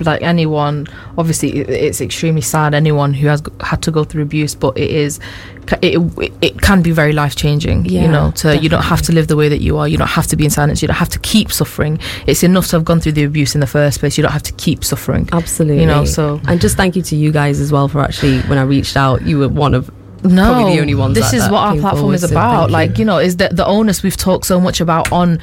[0.00, 0.88] like anyone.
[1.16, 2.74] Obviously, it's extremely sad.
[2.74, 5.20] Anyone who has had to go through abuse, but it is,
[5.80, 7.86] it it, it can be very life changing.
[7.86, 9.86] Yeah, you know, to you don't have to live the way that you are.
[9.86, 10.82] You don't have to be in silence.
[10.82, 12.00] You don't have to keep suffering.
[12.26, 14.18] It's enough to have gone through the abuse in the first place.
[14.18, 15.28] You don't have to keep suffering.
[15.32, 15.82] Absolutely.
[15.82, 18.58] You know, so and just thank you to you guys as well for actually when
[18.58, 19.88] I reached out, you were one of
[20.32, 22.70] no, probably the only ones This that- is that what our platform is about.
[22.70, 22.96] like you.
[23.00, 25.38] you know, is that the onus we've talked so much about on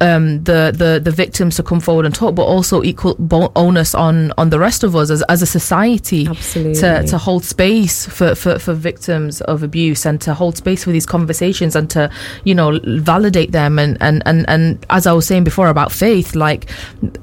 [0.00, 3.16] um, the the the victims to come forward and talk, but also equal
[3.56, 6.74] onus on on the rest of us as as a society Absolutely.
[6.80, 10.90] to to hold space for, for for victims of abuse and to hold space for
[10.90, 12.10] these conversations and to
[12.44, 16.34] you know validate them and and and and as I was saying before about faith,
[16.34, 16.70] like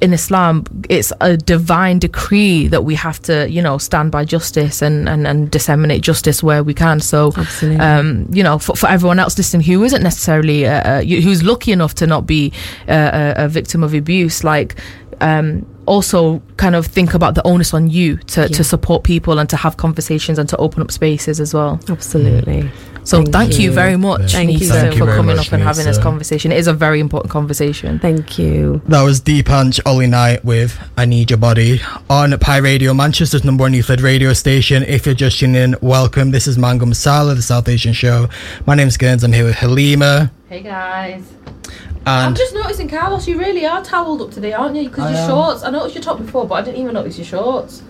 [0.01, 4.81] in Islam, it's a divine decree that we have to you know stand by justice
[4.81, 6.99] and and and disseminate justice where we can.
[6.99, 7.31] So
[7.79, 11.71] um, you know, for, for everyone else listening who isn't necessarily, uh, uh, who's lucky
[11.71, 12.51] enough to not be
[12.87, 14.75] a, a victim of abuse, like,
[15.21, 18.47] um, also kind of think about the onus on you to, Yeah.
[18.47, 21.79] to support people and to have conversations and to open up spaces as well.
[21.87, 22.69] Absolutely.
[23.03, 23.65] So thank, Thank you.
[23.65, 23.71] you.
[23.71, 26.51] very much, Thank you Nisaa, so for coming Thank up and you, having this conversation.
[26.51, 27.99] It is a very important conversation.
[27.99, 28.81] Thank you.
[28.87, 33.61] That was Deepanch Ollie Knight with I Need Your Body on Pi Radio, Manchester's number
[33.61, 34.81] one youth led radio station.
[34.81, 36.31] If you're just tuning in, welcome.
[36.31, 38.27] This is Mango Masala, the South Asian show.
[38.65, 39.23] My name's Gurns.
[39.23, 40.31] I'm here with Halima.
[40.49, 41.23] Hey guys.
[42.05, 44.87] I'm just noticing, Carlos, you really are towelled up today, aren't you?
[44.89, 45.29] Because your am.
[45.29, 47.81] shorts, I noticed your top before, but I didn't even notice your shorts.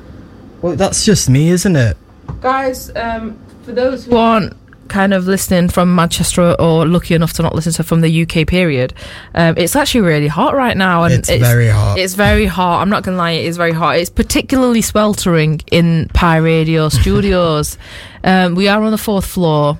[0.62, 1.98] well, that's just me, isn't it?
[2.42, 4.54] guys um for those who aren't
[4.88, 8.48] kind of listening from manchester or lucky enough to not listen to from the uk
[8.48, 8.94] period
[9.36, 11.98] um it's actually really hot right now and It's very hot.
[12.00, 16.10] it's very hot i'm not gonna lie it is very hot it's particularly sweltering in
[16.14, 17.78] pi radio studios
[18.24, 19.78] um we are on the fourth floor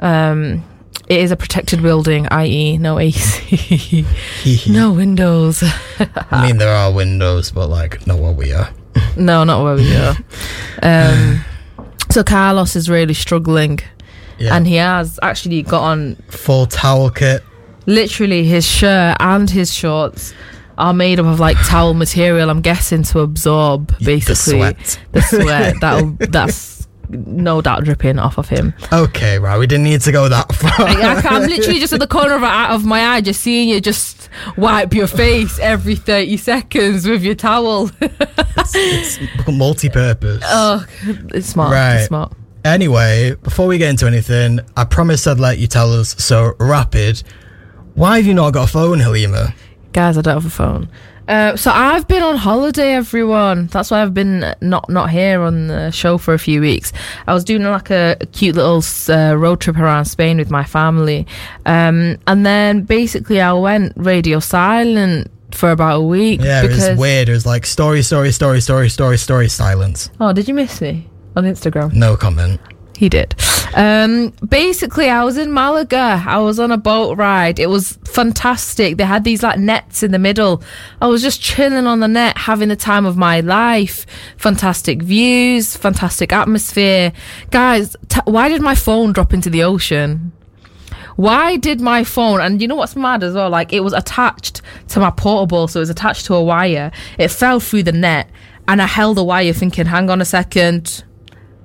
[0.00, 0.62] um
[1.08, 4.04] it is a protected building i.e no ac
[4.68, 5.62] no windows
[6.30, 8.70] I mean, there are windows, but like, not where we are.
[9.16, 10.16] no not where we are
[10.82, 11.44] um
[12.10, 13.78] so carlos is really struggling
[14.38, 14.54] Yeah.
[14.56, 17.42] and he has actually got on Full towel kit.
[17.86, 20.34] literally his shirt and his shorts
[20.78, 24.98] are made up of like towel material i'm guessing to absorb basically The sweat.
[25.12, 26.71] the sweat that that's
[27.12, 29.58] no doubt dripping off of him Okay, right.
[29.58, 30.86] We didn't need to go that far.
[30.86, 33.40] Like, I can, I'm literally just at the corner of, eye- of my eye just
[33.42, 40.42] seeing you just wipe your face every 30 seconds with your towel it's multi-purpose.
[40.46, 40.84] oh
[41.34, 41.96] it's smart Right.
[41.96, 42.32] it's smart
[42.64, 46.10] Anyway, before we get into anything, I promised I'd let you tell us.
[46.24, 47.20] So rapid.
[47.94, 49.52] Why have you not got a phone, Halima?
[49.92, 50.88] Guys, I don't have a phone.
[51.32, 53.68] Uh, so I've been on holiday, everyone.
[53.68, 56.92] That's why I've been not not here on the show for a few weeks.
[57.26, 60.62] I was doing like a, a cute little uh, road trip around Spain with my
[60.62, 61.26] family,
[61.64, 66.42] um, and then basically I went radio silent for about a week.
[66.42, 67.30] Yeah, because, it was weird.
[67.30, 70.10] It was like story, story, story, story, story, story, silence.
[70.20, 71.94] Oh, did you miss me on Instagram?
[71.94, 72.60] No comment.
[72.96, 73.34] He did.
[73.74, 76.22] Um, basically, I was in Malaga.
[76.26, 77.58] I was on a boat ride.
[77.58, 78.96] It was fantastic.
[78.96, 80.62] They had these like nets in the middle.
[81.00, 84.06] I was just chilling on the net, having the time of my life.
[84.36, 87.12] Fantastic views, fantastic atmosphere.
[87.50, 90.32] Guys, t- why did my phone drop into the ocean?
[91.16, 93.50] Why did my phone, and you know what's mad as well?
[93.50, 96.90] Like, it was attached to my portable, so it was attached to a wire.
[97.18, 98.30] It fell through the net,
[98.66, 101.04] and I held the wire thinking, hang on a second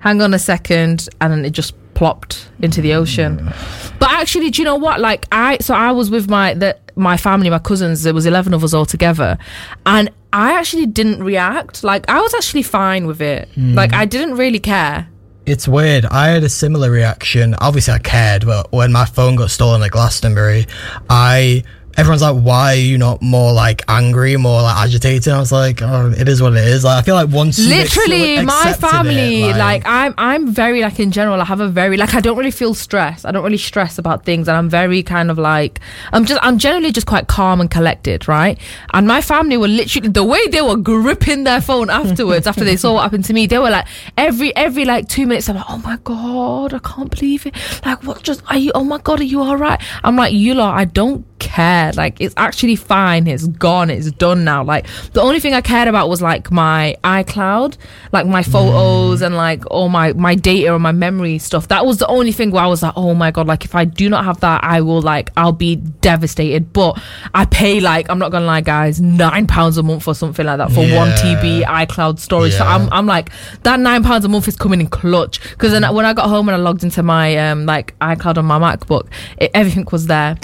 [0.07, 3.39] hang on a second, and then it just plopped into the ocean.
[3.39, 3.99] Mm.
[3.99, 4.99] But actually, do you know what?
[4.99, 8.03] Like I, so I was with my the, my family, my cousins.
[8.03, 9.37] There was eleven of us all together,
[9.85, 11.83] and I actually didn't react.
[11.83, 13.49] Like I was actually fine with it.
[13.55, 13.75] Mm.
[13.75, 15.07] Like I didn't really care.
[15.45, 16.05] It's weird.
[16.05, 17.55] I had a similar reaction.
[17.61, 20.67] Obviously, I cared, but when my phone got stolen at Glastonbury,
[21.09, 21.63] I
[21.97, 25.81] everyone's like, "Why are you not more like angry, more like agitated?" I was like,
[25.81, 29.43] "Oh, it is what it is." Like, I feel like once you literally my family
[29.43, 32.37] it, like, i'm i'm very like in general i have a very like i don't
[32.37, 35.79] really feel stress i don't really stress about things and i'm very kind of like
[36.13, 38.59] i'm just i'm generally just quite calm and collected right
[38.93, 42.75] and my family were literally the way they were gripping their phone afterwards after they
[42.75, 43.87] saw what happened to me they were like
[44.17, 48.03] every every like two minutes i'm like oh my god i can't believe it like
[48.03, 50.77] what just are you oh my god are you all right i'm like you lot
[50.77, 51.91] i don't care.
[51.93, 53.27] Like it's actually fine.
[53.27, 53.89] It's gone.
[53.89, 54.63] It's done now.
[54.63, 57.77] Like the only thing i cared about was like my icloud
[58.11, 61.67] like my photos and like all my my data and my memory stuff.
[61.69, 63.85] That was the only thing where i was like oh my god like if i
[63.85, 66.73] do not have that i will like i'll be devastated.
[66.73, 67.01] But
[67.33, 70.57] i pay like i'm not gonna lie guys nine pounds a month or something like
[70.57, 72.53] that for one tb icloud storage.
[72.53, 73.31] So i'm, I'm like
[73.63, 75.41] that nine pounds a month is coming in clutch.
[75.51, 78.45] Because then when i got home and i logged into my um like icloud on
[78.45, 79.07] my macbook
[79.37, 80.37] it, everything was there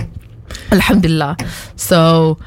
[0.71, 1.37] alhamdulillah.
[1.75, 2.37] So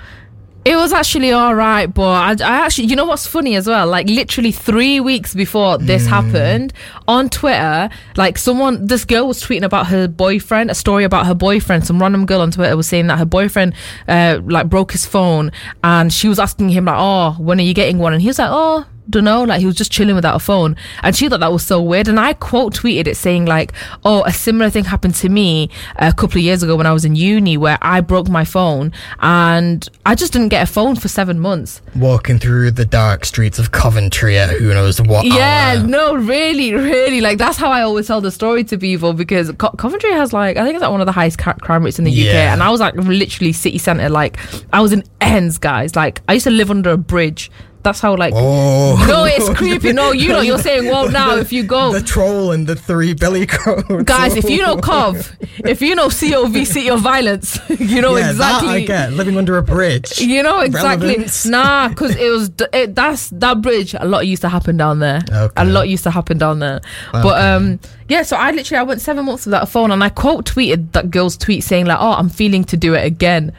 [0.66, 3.86] it was actually all right but I, I actually you know what's funny as well?
[3.86, 6.72] Like literally three weeks before this happened
[7.06, 11.34] on twitter like someone this girl was tweeting about her boyfriend a story about her
[11.34, 11.86] boyfriend.
[11.86, 13.74] Some random girl on twitter was saying that her boyfriend
[14.08, 15.52] uh like broke his phone
[15.84, 18.12] and she was asking him like oh when are you getting one?
[18.12, 20.76] And he was like oh don't know, like he was just chilling without a phone.
[21.02, 22.08] And she thought that was so weird.
[22.08, 23.72] And I quote tweeted it saying, like,
[24.04, 27.04] oh, a similar thing happened to me a couple of years ago when I was
[27.04, 31.08] in uni where I broke my phone and I just didn't get a phone for
[31.08, 31.80] seven months.
[31.94, 35.86] walking through the dark streets of Coventry at who knows what Yeah, hour.
[35.86, 37.20] no, really, really.
[37.20, 40.56] Like, that's how I always tell the story to people because Co- Coventry has, like,
[40.56, 42.34] I think it's like one of the highest ca- crime rates in the UK.
[42.34, 44.08] And I was, like, literally city centre.
[44.08, 44.38] Like,
[44.72, 45.96] I was in ends, guys.
[45.96, 47.50] Like, I used to live under a bridge.
[47.86, 49.92] That's how, like, Oh, no, it's creepy.
[49.92, 51.92] No, you know, you're saying, well, now if you go.
[52.00, 54.02] the troll and the three Billy Crows.
[54.02, 58.30] Guys, if you know Cov, if you know COV, City of Violence, you know yeah,
[58.30, 58.68] exactly.
[58.68, 60.20] that I get living under a bridge.
[60.20, 61.10] You know exactly.
[61.10, 61.46] Relevance.
[61.46, 63.94] Nah, because it was it, that's that bridge.
[63.94, 65.20] A lot used to happen down there.
[65.30, 65.52] Okay.
[65.56, 66.80] A lot used to happen down there.
[67.12, 67.78] But um,
[68.08, 68.22] yeah.
[68.22, 71.12] So I literally I went seven months without a phone, and I quote tweeted that
[71.12, 73.52] girl's tweet saying like, "Oh, I'm feeling to do it again."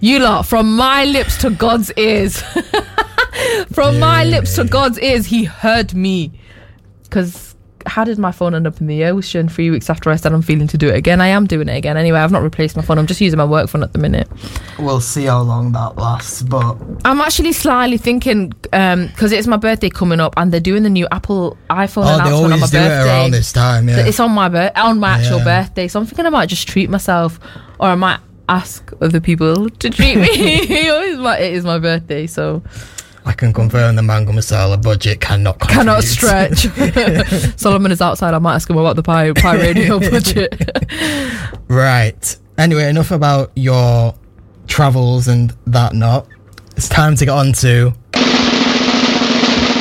[0.00, 2.42] You lot, from my lips to God's ears,
[3.72, 6.32] from my lips to God's ears, He heard me.
[7.04, 7.54] Because
[7.86, 10.42] how did my phone end up in the ocean three weeks after I said I'm
[10.42, 11.20] feeling to do it again?
[11.20, 12.18] I am doing it again anyway.
[12.18, 12.98] I've not replaced my phone.
[12.98, 14.28] I'm just using my work phone at the minute.
[14.78, 19.56] We'll see how long that lasts, but I'm actually slightly thinking um, because it's my
[19.58, 22.70] birthday coming up, and they're doing the new Apple iPhone oh, announcement on my always
[22.70, 23.04] do it birthday.
[23.10, 23.88] around this time.
[23.88, 25.44] Yeah, It's on my bir- on my actual Yeah.
[25.44, 27.38] birthday, so I'm thinking I might just treat myself,
[27.78, 30.24] or I might ask other people to treat me.
[30.30, 32.62] it, is my, it is my birthday, so
[33.26, 36.66] I can confirm the mango masala budget cannot cannot stretch.
[37.58, 38.34] Solomon is outside.
[38.34, 40.54] I might ask him about the pie pie radio budget.
[41.68, 42.36] Right.
[42.58, 44.14] Anyway, enough about your
[44.66, 46.26] travels and that not.
[46.76, 47.94] It's time to get on to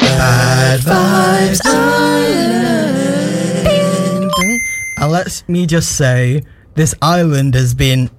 [0.02, 3.02] Bad Vibes Island.
[4.98, 6.44] And let me just say,
[6.76, 8.10] this island has been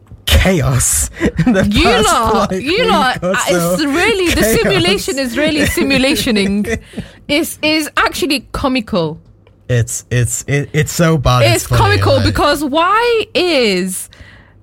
[0.44, 1.10] chaos.
[1.46, 3.72] You lot, like, you lot, uh, so.
[3.72, 6.82] it's really the simulation is really simulationing.
[7.28, 9.20] It's is actually comical.
[9.68, 11.42] It's it's it, it's so bad.
[11.42, 14.10] It's, funny, comical like- because why is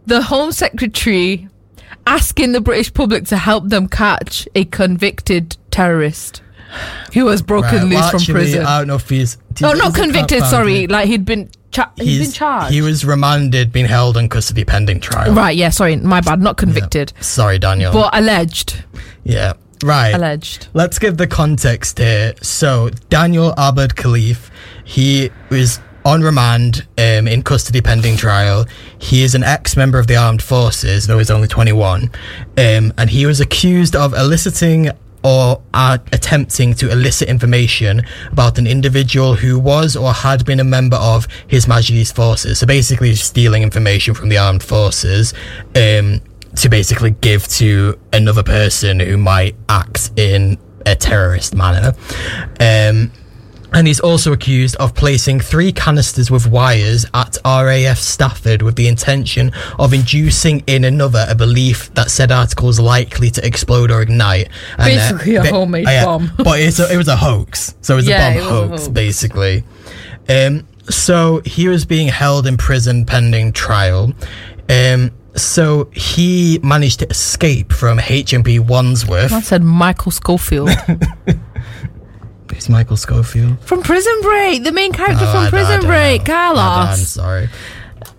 [0.05, 1.47] the Home Secretary
[2.05, 6.41] asking the British public to help them catch a convicted terrorist?
[7.11, 8.65] He was broken Right, loose well, from actually, prison.
[8.65, 9.37] I don't know if he's.
[9.63, 10.43] oh, not convicted.
[10.45, 12.73] Sorry, like he'd been cha- he'd been charged.
[12.73, 15.33] He was remanded, being held in custody pending trial.
[15.33, 15.55] right.
[15.55, 15.69] Yeah.
[15.69, 16.41] Sorry, my bad.
[16.41, 17.91] Not convicted, Sorry, Daniel.
[17.93, 18.83] but alleged.
[19.23, 19.53] yeah.
[19.83, 20.11] Right.
[20.13, 20.67] Alleged.
[20.73, 22.33] Let's give the context here.
[22.43, 24.51] So, Daniel Abed Khalife,
[24.83, 28.65] he was on remand um, in custody pending trial.
[28.99, 32.03] He is an ex member of the armed forces, though he's only 21.
[32.03, 34.91] Um, and he was accused of eliciting
[35.23, 40.63] or are attempting to elicit information about an individual who was or had been a
[40.63, 42.59] member of His Majesty's forces.
[42.59, 45.33] So, basically, stealing information from the armed forces.
[45.75, 46.21] Um,
[46.55, 51.93] to basically give to another person who might act in a terrorist manner.
[52.59, 53.11] Um,
[53.73, 58.87] and he's also accused of placing three canisters with wires at RAF Stafford with the
[58.87, 64.01] intention of inducing in another a belief that said article is likely to explode or
[64.01, 64.49] ignite.
[64.77, 66.31] And, Basically a homemade uh, yeah, bomb.
[66.37, 67.75] but it's a, it was a hoax.
[67.81, 68.87] So it was Yeah, a bomb was a hoax, hoax.
[68.89, 69.63] basically.
[70.27, 74.13] Um, so he was being held in prison pending trial.
[74.69, 79.31] Um, so he managed to escape from HMP Wandsworth.
[79.31, 80.69] I said Michael Scofield
[82.51, 83.59] It's Michael Scofield.
[83.61, 86.33] from Prison Break, the main character Oh, from I Prison don't Break, know.
[86.35, 86.53] I, I'm
[86.87, 87.07] Carlos.
[87.07, 87.49] sorry.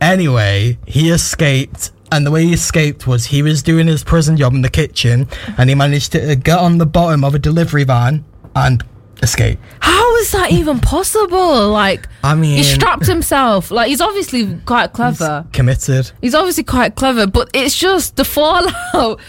[0.01, 4.53] Anyway, he escaped, and the way he escaped was he was doing his prison job
[4.55, 5.29] in the kitchen,
[5.59, 8.25] and he managed to get on the bottom of a delivery van
[8.57, 8.85] and
[9.23, 9.59] escape.
[9.81, 11.71] How is that even possible?
[11.71, 13.71] Like, I mean, he strapped himself.
[13.71, 15.47] Like, he's obviously quite clever.
[15.53, 16.11] committed.
[16.21, 19.21] He's obviously quite clever, but it's just the fallout.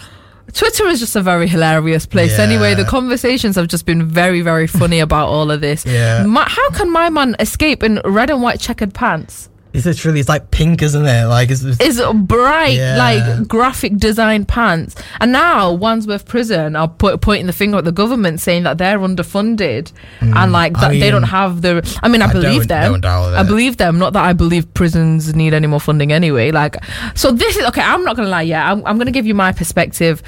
[0.54, 2.38] Twitter is just a very hilarious place.
[2.38, 2.44] Yeah.
[2.44, 5.84] Anyway, the conversations have just been very, very funny about all of this.
[5.84, 6.24] Yeah.
[6.24, 9.50] My, how can my man escape in red and white checkered pants?
[9.74, 11.24] It's literally it's like pink, isn't it?
[11.26, 12.96] Like it's, it's Is bright, Yeah.
[12.96, 14.94] like graphic design pants.
[15.20, 19.00] And now Wandsworth Prison are put, pointing the finger at the government, saying that they're
[19.00, 20.32] underfunded hmm.
[20.36, 21.82] and like I that they don't have the.
[22.04, 23.00] I mean, I, I believe them.
[23.04, 23.98] I believe them.
[23.98, 26.52] Not that I believe prisons need any more funding anyway.
[26.52, 26.76] Like,
[27.16, 27.82] so this is okay.
[27.82, 28.42] I'm not gonna lie.
[28.42, 30.22] Yeah, I'm, I'm gonna give you my perspective.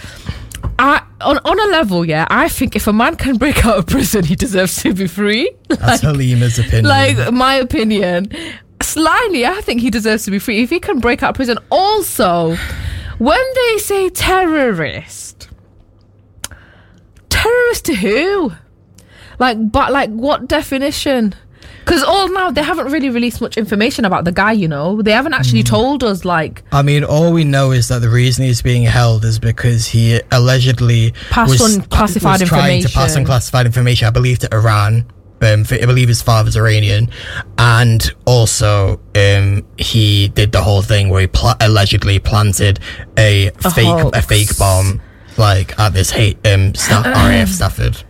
[0.81, 2.27] I on on a level, yeah.
[2.29, 5.53] I think if a man can break out of prison, he deserves to be free.
[5.69, 6.85] that's Halima's opinion.
[6.85, 8.33] like my opinion
[8.83, 12.57] slightly i think he deserves to be free if he can break out prison also
[13.19, 15.49] when they say terrorist
[17.29, 18.53] terrorist to who
[19.39, 21.35] like but like what definition
[21.85, 25.13] because all now they haven't really released much information about the guy you know they
[25.13, 25.67] haven't actually Hmm.
[25.67, 29.25] told us like I mean, all we know is that the reason he's being held
[29.25, 34.09] is because he allegedly Passed was, on classified was trying to pass on classified information.
[34.09, 35.07] I believe to Iran.
[35.43, 37.11] Um, I believe his father's Iranian,
[37.59, 42.81] and also um, he did the whole thing where he pl- allegedly planted
[43.19, 45.03] a, fake a fake bomb
[45.37, 48.03] like at this hate um Sta- RAF Stafford.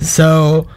[0.00, 0.68] So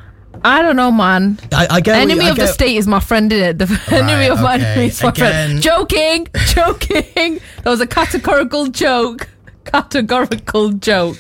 [0.43, 2.87] i don't know man I, I get what you- enemy I of the state is
[2.87, 3.57] my friend in it.
[3.59, 5.61] The enemy of my enemy is my Again- friend.
[5.61, 7.39] Joking, joking.
[7.63, 9.27] That was a categorical joke.
[9.65, 11.17] Categorical joke.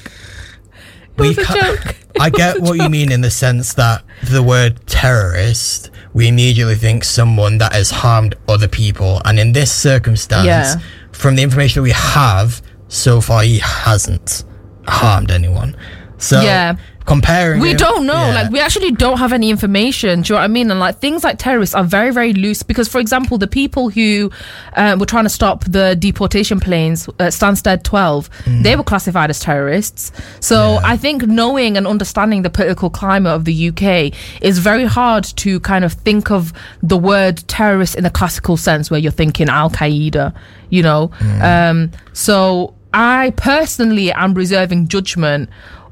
[1.29, 1.95] A ca- joke.
[2.19, 7.03] I get what you mean in the sense that the word terrorist, we immediately think
[7.03, 9.21] someone that has harmed other people.
[9.25, 10.75] And in this circumstance, Yeah.
[11.11, 14.43] from the information that we have, so far he hasn't
[14.87, 15.75] harmed anyone.
[16.21, 16.75] So Yeah.
[17.05, 18.13] comparing We him- don't know.
[18.13, 18.33] yeah.
[18.35, 20.21] Like we actually don't have any information.
[20.21, 20.69] Do you know what I mean?
[20.69, 24.29] And like things like terrorists are very, very loose because, for example, the people who
[24.77, 28.29] um, were trying to stop the deportation planes, uh, Stansted 12,
[28.61, 30.11] they were classified as terrorists.
[30.39, 30.81] So Mm.
[30.81, 30.87] Yeah.
[30.93, 34.11] I think knowing and understanding the political climate of the UK
[34.41, 36.53] is very hard to kind of think of
[36.83, 40.33] the word terrorist in the classical sense where you're thinking Al Qaeda,
[40.69, 41.09] you know.
[41.19, 41.41] Mm.
[41.71, 45.49] Um, so I personally am reserving judgment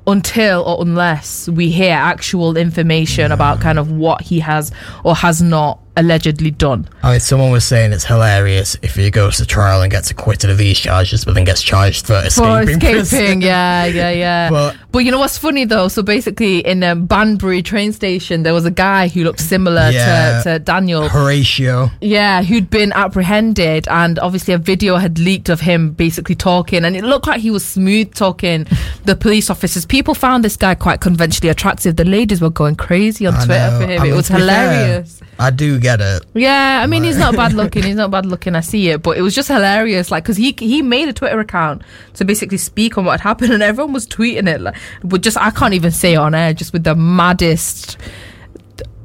[0.07, 4.71] until or unless we hear actual information about kind of what he has
[5.03, 6.87] or has not allegedly done.
[7.03, 10.49] I mean, someone was saying it's hilarious if he goes to trial and gets acquitted
[10.49, 12.79] of these charges, but then gets charged for escaping.
[12.79, 13.41] For escaping.
[13.51, 14.49] yeah, yeah, yeah.
[14.49, 15.87] But- But, you know what's funny though?
[15.87, 20.41] So basically, in um, Banbury train station, there was a guy who looked similar Yeah.
[20.43, 21.07] to, to Daniel.
[21.09, 21.91] Horatio.
[22.01, 26.95] Yeah, who'd been apprehended, and obviously a video had leaked of him basically talking, and
[26.95, 28.65] it looked like he was smooth talking
[29.05, 29.85] the police officers.
[29.85, 31.95] People found this guy quite conventionally attractive.
[31.95, 33.79] The ladies were going crazy on I Twitter know.
[33.79, 34.01] for him.
[34.01, 35.21] I it mean, was be fair, hilarious.
[35.37, 36.25] I do get it.
[36.33, 37.83] Yeah, I mean he's not bad looking.
[37.83, 38.55] He's not bad looking.
[38.55, 40.11] I see it, but it was just hilarious.
[40.11, 41.81] Like because he he made a Twitter account
[42.15, 44.61] to basically speak on what had happened, and everyone was tweeting it.
[44.61, 47.97] Like, but just I can't even say it on air, just with the maddest,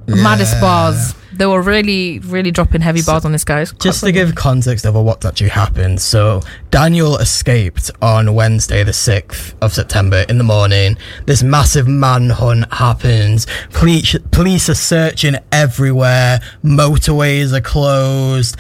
[0.07, 1.15] maddest bars.
[1.37, 3.61] They were really, really dropping heavy bars on this guy.
[3.63, 8.85] It's quite Just to give context over what actually happened, so Daniel escaped on Wednesday,
[8.85, 10.97] the 6th of September in the morning.
[11.27, 13.47] This massive manhunt happens.
[13.73, 16.41] Police, police are searching everywhere.
[16.63, 18.57] Motorways are closed.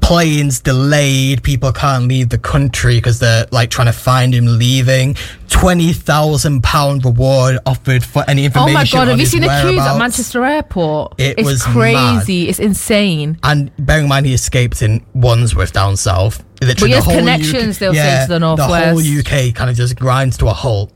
[0.00, 1.42] Planes delayed.
[1.42, 5.14] People can't leave the country because they're like trying to find him leaving.
[5.48, 8.70] Twenty thousand pound reward offered for any information.
[8.70, 9.08] Oh my god!
[9.08, 9.98] Have you seen the queues at.
[9.98, 11.14] Manchester Airport?
[11.18, 12.48] It it's was crazy.
[12.48, 13.38] It's insane.
[13.42, 16.44] And bearing in mind he escaped in Wandsworth down south.
[16.60, 18.90] Literally he has the whole connections, UK, they'll say, to the The northwest.
[18.90, 20.92] whole UK kind of just grinds to a halt.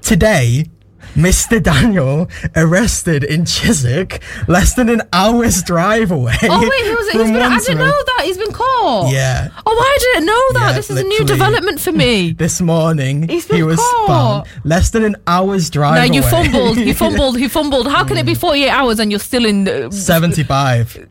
[0.00, 0.66] Today,
[1.14, 1.62] Mr.
[1.62, 6.34] Daniel arrested in Chiswick, less than an hour's drive away.
[6.44, 7.08] Oh wait, he was.
[7.10, 9.12] He's been, I didn't know that he's been caught.
[9.12, 9.48] Yeah.
[9.66, 10.70] Oh, I didn't know that.
[10.70, 12.32] Yeah, this is a new development for me.
[12.42, 14.06] This morning, He's he was caught.
[14.06, 16.08] found less than an hour's drive away.
[16.08, 16.30] No, you away.
[16.30, 16.76] fumbled.
[16.78, 17.38] You fumbled.
[17.38, 17.86] You fumbled.
[17.88, 21.08] How can it be 48 hours and you're still in uh, 75.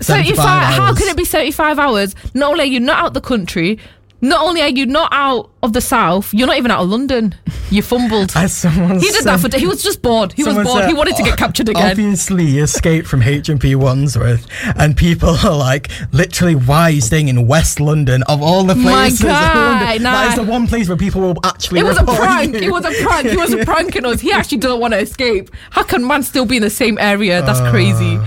[0.00, 0.38] 75?
[0.46, 0.98] How hours.
[0.98, 2.14] can it be 75 hours?
[2.34, 3.78] Not only are you not out the country,
[4.22, 7.34] not only are you not out of the south, you're not even out of London.
[7.70, 8.32] You fumbled.
[8.36, 9.58] As someone He did that said- for.
[9.58, 10.32] He was just bored.
[10.32, 10.66] He was bored.
[10.66, 11.90] said, He wanted to get captured again.
[11.90, 14.46] Obviously, he escaped from HMP Wandsworth,
[14.76, 18.74] and people are like, literally, why are you staying in West London of all the
[18.74, 19.20] places?
[19.22, 20.02] in guy, London?
[20.02, 20.12] nah.
[20.12, 21.80] That is the one place where people will actually.
[21.80, 22.54] It was a prank.
[22.54, 22.60] you.
[22.62, 23.28] It was a prank.
[23.28, 24.20] He was a pranking us.
[24.20, 25.50] He actually doesn't want to escape.
[25.70, 27.42] How can man still be in the same area?
[27.42, 28.18] That's Uh, crazy.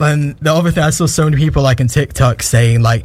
[0.00, 3.04] And the other thing, I saw so many people like on TikTok saying like,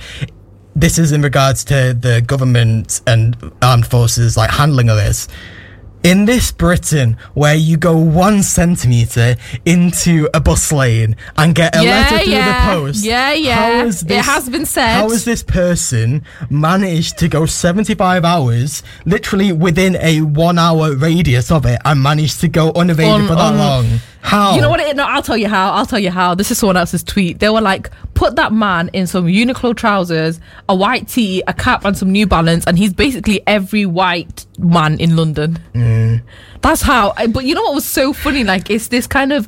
[0.76, 5.28] this is in regards to the government and armed forces like handling of this.
[6.04, 11.82] In this Britain, where you go one centimeter into a bus lane and get a
[11.82, 12.68] Yeah, letter through yeah.
[12.68, 13.56] the post, Yeah, yeah.
[13.56, 14.96] how has It has been said.
[14.96, 21.66] How has this person managed to go seventy-five hours, literally within a one-hour radius of
[21.66, 24.00] it, and managed to go unevaded On- for that on- long?
[24.24, 24.56] How?
[24.56, 24.80] You know what?
[24.80, 25.74] It, no, I'll tell you how.
[25.74, 26.34] I'll tell you how.
[26.34, 27.40] This is someone else's tweet.
[27.40, 31.84] They were like, put that man in some Uniqlo trousers, a white tee, a cap,
[31.84, 35.60] and some New Balance, and he's basically every white man in London.
[35.74, 36.24] Mm.
[36.62, 37.14] That's how.
[37.28, 38.46] But you know what was so funny?
[38.46, 39.48] Like, it's this kind of.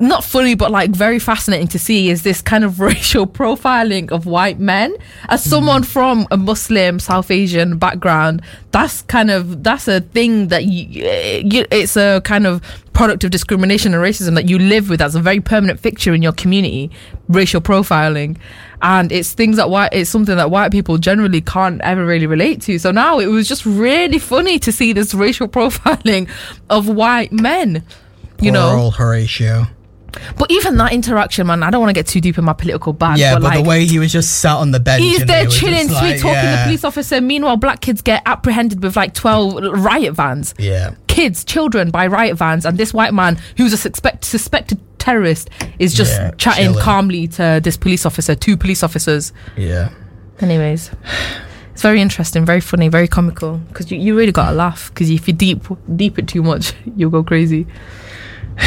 [0.00, 4.26] Not funny, but like very fascinating to see is this kind of racial profiling of
[4.26, 4.96] white men.
[5.28, 5.50] As mm-hmm.
[5.50, 11.04] someone from a Muslim South Asian background, that's kind of that's a thing that you,
[11.42, 15.16] you it's a kind of product of discrimination and racism that you live with as
[15.16, 16.92] a very permanent fixture in your community.
[17.28, 18.36] Racial profiling,
[18.80, 22.62] and it's things that white it's something that white people generally can't ever really relate
[22.62, 22.78] to.
[22.78, 26.30] So now it was just really funny to see this racial profiling
[26.70, 27.82] of white men.
[28.40, 29.66] You know, Poor old Horatio.
[30.36, 32.92] But even that interaction, man, I don't want to get too deep in my political
[32.92, 33.18] bag.
[33.18, 35.02] Yeah, but, but, like, the way he was just sat on the bench.
[35.02, 36.56] he's there chilling, sweet like, talking yeah.
[36.56, 37.20] the police officer.
[37.20, 40.54] Meanwhile, black kids get apprehended with like twelve riot vans.
[40.58, 40.94] Yeah.
[41.06, 45.94] Kids, children by riot vans, and this white man who's a suspect, suspected terrorist is
[45.94, 46.82] just Yeah, chatting chilling.
[46.82, 49.32] calmly to this police officer, two police officers.
[49.56, 49.90] Yeah.
[50.40, 50.90] Anyways,
[51.72, 55.10] it's very interesting, very funny, very comical because you, you really got to laugh because
[55.10, 55.64] if you deep
[55.96, 57.66] deep it too much, you'll go crazy.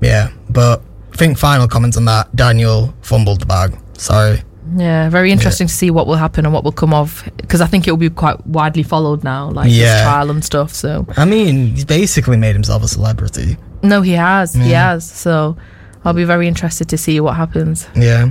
[0.00, 0.30] Yeah.
[0.58, 0.82] But
[1.12, 2.34] I think final comments on that.
[2.34, 3.78] Daniel fumbled the bag.
[3.96, 4.42] Sorry.
[4.76, 7.66] Yeah, very interesting to see what will happen and what will come of because I
[7.66, 9.84] think it will be quite widely followed now, like Yeah.
[9.94, 10.74] this trial and stuff.
[10.74, 13.56] So I mean, he's basically made himself a celebrity.
[13.84, 15.08] no, he has, he has.
[15.08, 15.56] So
[16.04, 17.86] I'll be very interested to see what happens.
[17.94, 18.30] Yeah.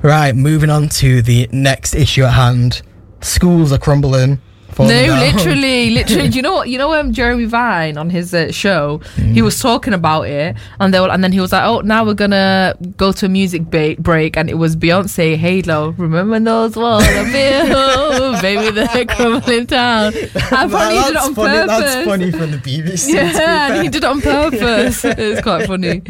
[0.00, 0.34] Right.
[0.34, 2.80] Moving on to the next issue at hand.
[3.20, 4.40] Schools are crumbling.
[4.86, 5.18] No, down.
[5.20, 6.28] literally, literally.
[6.28, 6.68] Do you know what?
[6.68, 10.92] You know, um, Jeremy Vine on his uh, show, he was talking about it, and
[10.94, 13.70] they were, and then he was like, "Oh, now we're gonna go to a music
[13.70, 20.12] ba- break," and it was Beyonce, "Halo." Remember those walls, oh, baby, they're crumbling down.
[20.52, 21.48] I probably did it that's on funny.
[21.58, 21.68] purpose.
[21.94, 23.14] That's funny from the BBC.
[23.14, 25.04] Yeah, he did it on purpose.
[25.04, 26.02] it's quite funny.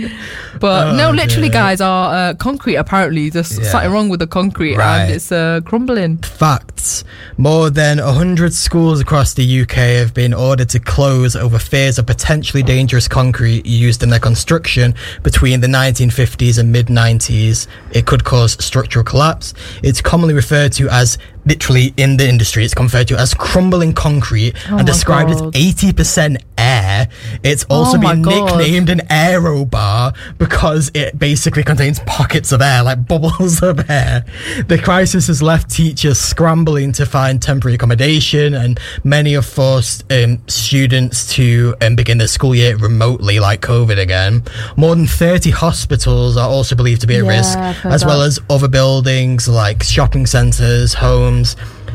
[0.60, 1.60] But Oh, no, literally, dear.
[1.60, 3.64] guys, our uh, concrete apparently there's Yeah.
[3.70, 5.02] something wrong with the concrete Right.
[5.04, 6.18] and it's uh, crumbling.
[6.18, 7.04] Facts.
[7.36, 12.06] More than 100 schools across the UK have been ordered to close over fears of
[12.06, 17.66] potentially dangerous concrete used in their construction between the 1950s and mid 90s.
[17.92, 19.54] It could cause structural collapse.
[19.82, 21.18] It's commonly referred to as,
[21.48, 25.56] literally in the industry, it's referred to as crumbling concrete Oh and described God.
[25.56, 27.08] as 80% air.
[27.42, 32.82] It's also Oh been nicknamed an aero bar because it basically contains pockets of air,
[32.82, 34.24] like bubbles of air.
[34.66, 40.42] The crisis has left teachers scrambling to find temporary accommodation, and many have forced um,
[40.48, 44.42] students to um, begin their school year remotely, like COVID again.
[44.76, 48.38] More than 30 hospitals are also believed to be at Yeah, risk, as well as
[48.50, 51.37] other buildings like shopping centres, homes.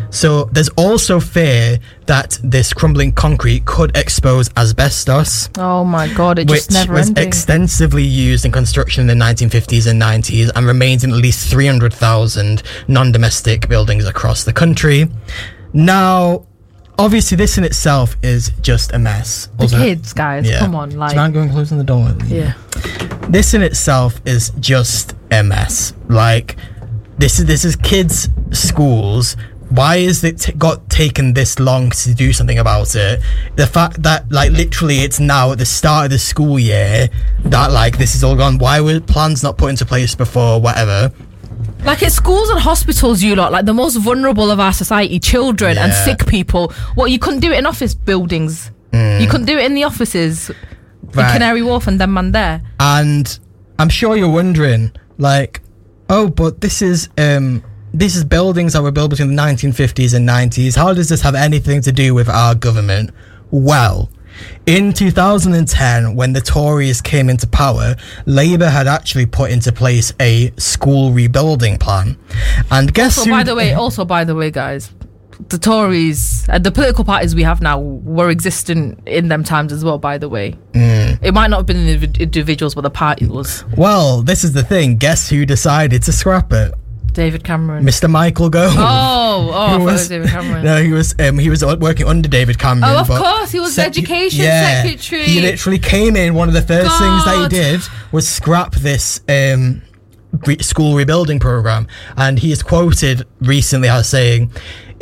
[0.09, 6.47] So there's also fear that this crumbling concrete could expose asbestos, Oh my god, it
[6.47, 7.27] which just never was ending.
[7.27, 12.61] extensively used in construction in the 1950s and 90s and remains in at least 300,000
[12.87, 15.09] non-domestic buildings across the country.
[15.73, 16.45] Now,
[16.99, 19.47] obviously, this in itself is just a mess.
[19.57, 20.59] the wasn't kids, guys, Yeah.
[20.59, 22.15] come on, Do you like, mind going closing the door?
[22.27, 22.53] yeah.
[23.29, 25.93] this in itself is just a mess.
[26.07, 26.55] Like
[27.17, 29.35] this is this is kids' schools.
[29.69, 33.21] Why is it t- got taken this long to do something about it?
[33.55, 37.09] The fact that like literally it's now at the start of the school year
[37.45, 38.57] that like this is all gone.
[38.59, 40.61] Why were plans not put into place before?
[40.61, 41.11] Whatever.
[41.85, 45.77] Like it's schools and hospitals, you lot, like the most vulnerable of our society, children
[45.77, 46.71] and sick people.
[46.95, 48.69] What you couldn't do it in office buildings.
[48.93, 50.55] You couldn't do it in the offices in
[51.09, 51.33] Mm.
[51.33, 52.61] Canary Wharf and them man there.
[52.79, 53.39] And
[53.79, 55.61] I'm sure you're wondering, like,
[56.13, 60.27] oh, but this is um this is buildings that were built between the 1950s and
[60.27, 60.75] 90s.
[60.75, 63.11] How does this have anything to do with our government?
[63.51, 64.09] Well,
[64.65, 67.95] in 2010, when the Tories came into power,
[68.25, 72.17] Labour had actually put into place a school rebuilding plan.
[72.71, 73.31] And guess So who?
[73.31, 74.91] by the way, also by the way, guys,
[75.49, 79.83] the Tories, uh, the political parties we have now, were existent in them times as
[79.83, 79.97] well.
[79.97, 81.19] By the way, Mm.
[81.21, 84.63] it might not have been the individuals, but the party was well, this is the
[84.63, 84.97] thing.
[84.97, 86.73] Guess who decided to scrap it?
[87.13, 87.85] David Cameron.
[87.85, 88.09] Mr.
[88.09, 88.73] Michael Gove.
[88.75, 90.65] Oh, oh, I thought He it was David Cameron.
[90.65, 92.91] No, he was um, he was working under David Cameron.
[92.95, 95.23] Oh, of course, he was the education secretary.
[95.25, 96.33] He literally came in.
[96.33, 97.81] One of the first things that he did
[98.11, 99.83] was scrap this um,
[100.61, 101.87] school rebuilding program,
[102.17, 104.51] and he is quoted recently as saying.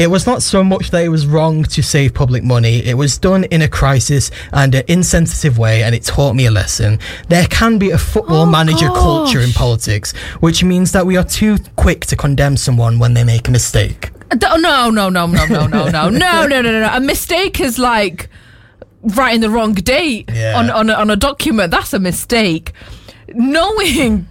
[0.02, 2.84] It was not so much that it was wrong to save public money.
[2.84, 6.52] It was done in a crisis and an insensitive way, and it taught me a
[6.52, 6.98] lesson.
[7.30, 11.24] There can be a football Oh, manager culture in politics, which means that we are
[11.24, 14.10] too quick to condemn someone when they make a mistake.
[14.42, 16.90] No, no, no, no, no, no, no, no, no, no, no, no.
[16.92, 18.28] A mistake is like
[19.04, 20.58] writing the wrong date Yeah.
[20.58, 21.70] on on a, on a document.
[21.70, 22.72] That's a mistake.
[23.36, 24.26] Knowing,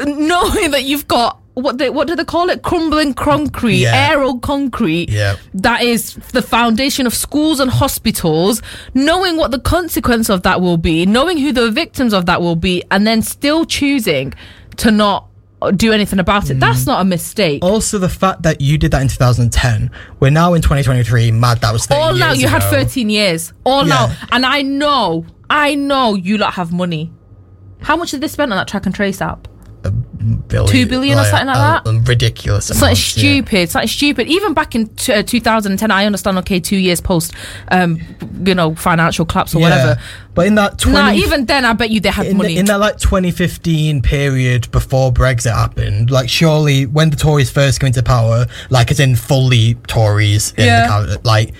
[0.00, 2.62] knowing that you've got what they what do they call it?
[2.62, 4.10] Crumbling concrete, Yeah.
[4.10, 5.10] aero concrete.
[5.10, 5.36] Yeah.
[5.54, 8.62] That is the foundation of schools and hospitals.
[8.94, 12.56] Knowing what the consequence of that will be, knowing who the victims of that will
[12.56, 14.34] be, and then still choosing
[14.78, 15.28] to not
[15.74, 16.60] do anything about it.
[16.60, 16.86] That's mm.
[16.86, 17.64] not a mistake.
[17.64, 19.90] Also, the fact that you did that in 2010,
[20.20, 21.32] we're now in 2023.
[21.32, 23.94] Mad, that was 30 all now you had 13 years all Yeah.
[23.94, 27.12] now and i know i know you lot have money
[27.80, 29.48] how much did they spend on that track and trace app
[30.36, 31.86] Billion, two billion or something like a- that?
[31.88, 32.66] a ridiculous.
[32.66, 33.20] something amounts, yeah.
[33.42, 37.32] stupid something stupid even back in t- uh, 2010 i understand okay two years post
[37.70, 37.98] um
[38.44, 39.68] you know financial collapse or Yeah.
[39.70, 40.00] whatever
[40.34, 42.66] But in that 20, nah even then i bet you they had in, money in
[42.66, 48.02] that like 2015 period before Brexit happened, like surely when the Tories first came into
[48.02, 50.82] power, like as in fully Tories, in Yeah.
[50.82, 51.54] the cabinet, like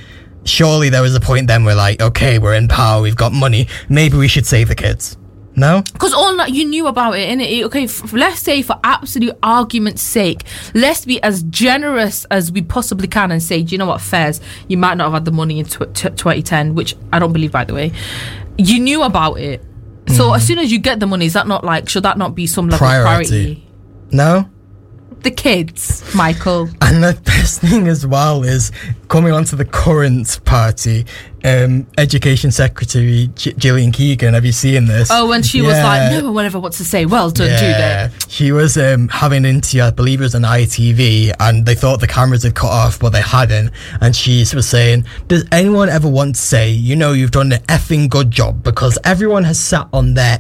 [0.45, 3.69] surely there was a point then where like, okay, we're in power, we've got money,
[3.89, 5.17] maybe we should save the kids.
[5.59, 7.65] No, Because all that you knew about it, innit?
[7.65, 10.45] Okay, f- let's say for absolute argument's sake,
[10.75, 14.41] let's be as generous as we possibly can and say, do you know what, Fairs,
[14.69, 17.51] you might not have had the money in tw- t- 2010, which I don't believe,
[17.53, 17.93] by the way.
[18.57, 19.63] You knew about it.
[20.09, 20.37] So mm.
[20.37, 22.47] as soon as you get the money, is that not like, should that not be
[22.47, 23.25] some level Priority.
[23.25, 23.67] of priority?
[24.13, 24.49] no.
[25.23, 26.69] The kids, Michael.
[26.81, 28.71] And the best thing as well is
[29.09, 31.07] coming onto the current party,
[31.45, 34.35] um, Education Secretary G- Gillian Keegan.
[34.35, 35.09] Have you seen this?
[35.11, 38.11] Oh, and she was like, no one ever wants to say, well done, do they?
[38.29, 42.01] She was um, having an interview, I believe it was on ITV, and they thought
[42.01, 43.73] the cameras had cut off, but they hadn't.
[44.01, 47.63] And she was saying, Does anyone ever want to say, you know, you've done an
[47.65, 48.63] effing good job?
[48.63, 50.39] Because everyone has sat on their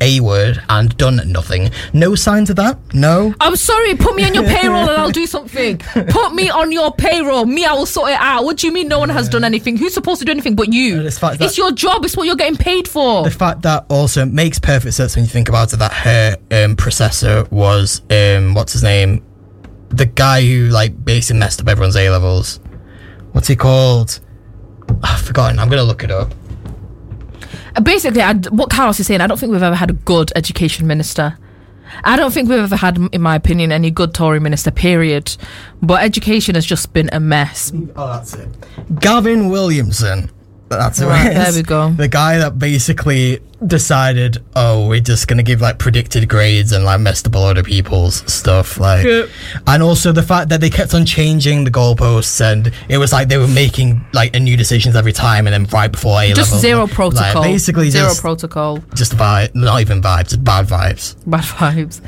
[0.00, 1.70] A word and done nothing.
[1.92, 2.78] No signs of that?
[2.94, 3.34] No?
[3.40, 5.78] I'm sorry, put me on your payroll and I'll do something.
[5.78, 7.46] Put me on your payroll.
[7.46, 8.44] Me, I will sort it out.
[8.44, 9.76] What do you mean no one has done anything?
[9.76, 10.98] Who's supposed to do anything but you?
[10.98, 12.04] And it's It's your job.
[12.04, 13.24] It's what you're getting paid for.
[13.24, 16.76] The fact that also makes perfect sense when you think about it that her um,
[16.76, 19.24] processor was, um, what's his name?
[19.90, 22.60] The guy who, like, basically messed up everyone's A levels.
[23.32, 24.20] What's he called?
[25.02, 25.58] I've forgotten.
[25.58, 26.32] I'm going to look it up.
[27.78, 30.32] Uh, Basically, I, what Carlos is saying, I don't think we've ever had a good
[30.34, 31.38] education minister.
[32.04, 35.36] I don't think we've ever had, in my opinion, any good Tory minister, period.
[35.80, 37.72] But education has just been a mess.
[37.96, 38.48] Oh, that's it.
[39.00, 40.30] Gavin Williamson.
[40.68, 41.90] That's Right, it there we go.
[41.92, 47.00] The guy that basically decided, oh, we're just gonna give like predicted grades and like
[47.00, 48.78] messed up a lot of people's stuff.
[48.78, 49.28] Like, Yep.
[49.66, 53.28] and also the fact that they kept on changing the goalposts and it was like
[53.28, 56.52] they were making like a new decisions every time and then right before A Just
[56.52, 57.42] level, zero like, protocol.
[57.42, 58.78] basically zero just protocol.
[58.94, 61.16] just vibe, not even vibes, just bad vibes.
[61.28, 62.00] Bad vibes.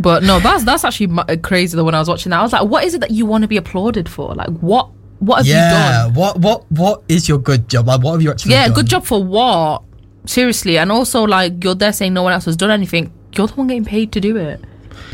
[0.00, 1.76] But no, that's that's actually uh, crazy.
[1.76, 3.42] Though when I was watching that, I was like, "What is it that you want
[3.42, 4.32] to be applauded for?
[4.32, 4.90] Like, what
[5.20, 6.04] what have you yeah.
[6.04, 6.14] done?
[6.14, 7.86] What what what is your good job?
[7.88, 8.50] Like, what have you actually?
[8.52, 8.60] Done?
[8.60, 8.74] Yeah, done?
[8.74, 9.82] good job for what?
[10.26, 13.12] Seriously, and also like you're there saying no one else has done anything.
[13.34, 14.60] You're the one getting paid to do it.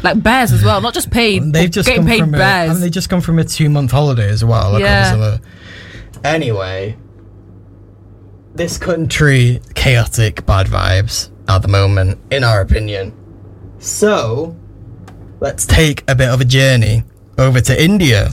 [0.02, 1.52] Like bears as well, not just paid.
[1.52, 2.68] They've just getting come paid from a, bears.
[2.68, 4.72] haven't they just come from a two month holiday as well?
[4.72, 5.10] Like Yeah.
[5.12, 5.40] all this other-
[6.24, 6.96] Anyway,
[8.54, 13.12] this country chaotic, bad vibes at the moment, in our opinion.
[13.78, 14.56] So,
[15.40, 17.04] let's take a bit of a journey
[17.36, 18.30] over to India.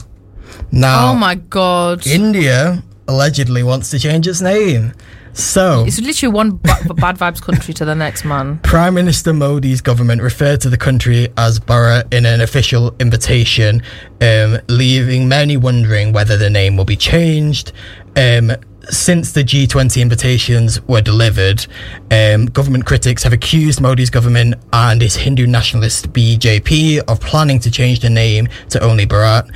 [0.72, 2.06] Now, oh my god!
[2.06, 4.94] India allegedly wants to change its name.
[5.34, 8.58] So, it's literally one ba- bad vibes country to the next, man.
[8.58, 13.82] Prime Minister Modi's government referred to the country as Bharat in an official invitation,
[14.20, 17.72] um, leaving many wondering whether the name will be changed.
[18.16, 18.52] Um,
[18.90, 21.66] since the G20 invitations were delivered,
[22.10, 27.70] um, government critics have accused Modi's government and its Hindu nationalist BJP of planning to
[27.70, 29.48] change the name to only Bharat.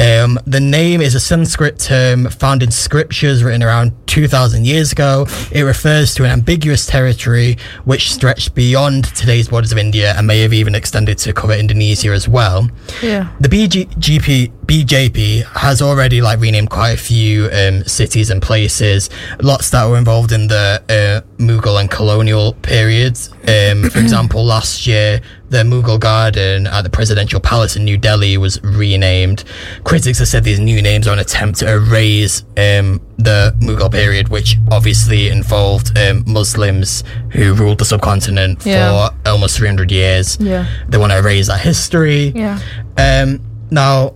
[0.00, 5.26] Um, the name is a Sanskrit term found in scriptures written around 2,000 years ago.
[5.52, 10.40] It refers to an ambiguous territory which stretched beyond today's borders of India and may
[10.40, 12.68] have even extended to cover Indonesia as well.
[13.02, 13.28] Yeah.
[13.40, 19.10] The BJP BJP has already like renamed quite a few um, cities and places.
[19.42, 23.30] Lots that were involved in the uh, Mughal and colonial periods.
[23.48, 28.38] Um, for example, last year the Mughal Garden at the Presidential Palace in New Delhi
[28.38, 29.42] was renamed.
[29.82, 34.28] Critics have said these new names are an attempt to erase um, the Mughal period,
[34.28, 37.02] which obviously involved um, Muslims
[37.32, 39.08] who ruled the subcontinent Yeah.
[39.08, 40.36] for almost 300 years.
[40.40, 40.68] Yeah.
[40.88, 42.28] They want to erase that history.
[42.36, 42.60] Yeah.
[42.96, 43.40] Um,
[43.72, 44.14] now,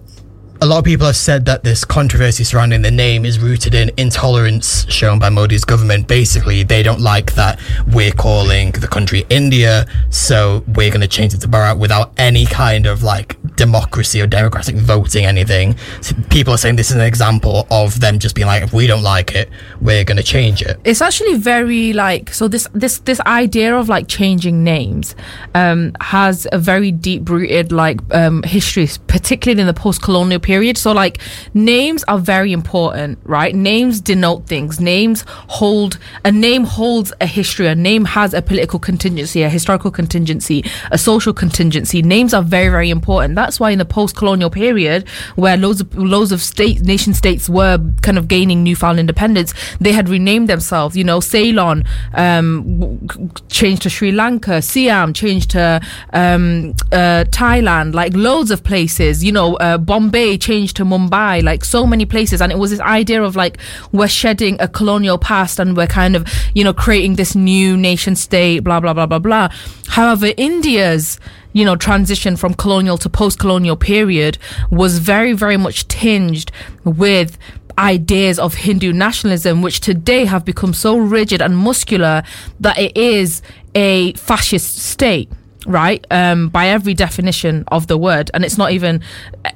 [0.64, 3.90] a lot of people have said that this controversy surrounding the name is rooted in
[3.98, 6.08] intolerance shown by Modi's government.
[6.08, 7.60] Basically, they don't like that
[7.92, 12.46] we're calling the country India, so we're going to change it to Bharat without any
[12.46, 15.76] kind of like democracy or democratic voting, anything.
[16.00, 18.86] So people are saying this is an example of them just being like, if we
[18.86, 19.50] don't like it,
[19.82, 20.80] we're going to change it.
[20.84, 25.14] it's actually very like so this this this idea of like changing names
[25.54, 30.92] um has a very deep rooted like um history particularly in the post-colonial period so
[30.92, 31.18] like
[31.54, 33.54] names are very important right?
[33.54, 34.80] Names denote things.
[34.80, 37.66] Names hold a name holds a history.
[37.66, 42.02] A name has a political contingency a historical contingency a social contingency.
[42.02, 43.34] Names are very very important.
[43.34, 47.78] That's why in the post-colonial period where loads of loads of state nation states were
[48.02, 50.96] kind of gaining newfound independence they had renamed themselves.
[50.96, 51.84] You know ceylon
[52.14, 53.06] um
[53.48, 54.62] changed to sri lanka.
[54.62, 55.80] Siam changed to
[56.12, 57.94] um uh thailand.
[57.94, 59.24] Like loads of places.
[59.24, 62.80] You know uh, bombay changed to mumbai like so many places and it was this
[62.80, 63.58] idea of like
[63.92, 66.22] we're shedding a colonial past and we're kind of
[66.54, 69.48] you know creating this new nation state blah blah blah blah blah
[69.88, 71.18] however india's
[71.54, 74.36] you know, transition from colonial to post colonial period
[74.70, 76.50] was very, very much tinged
[76.84, 77.38] with
[77.78, 82.22] ideas of Hindu nationalism, which today have become so rigid and muscular
[82.60, 83.40] that it is
[83.74, 85.30] a fascist state.
[85.66, 89.00] Right, um, by every definition of the word, and it's not even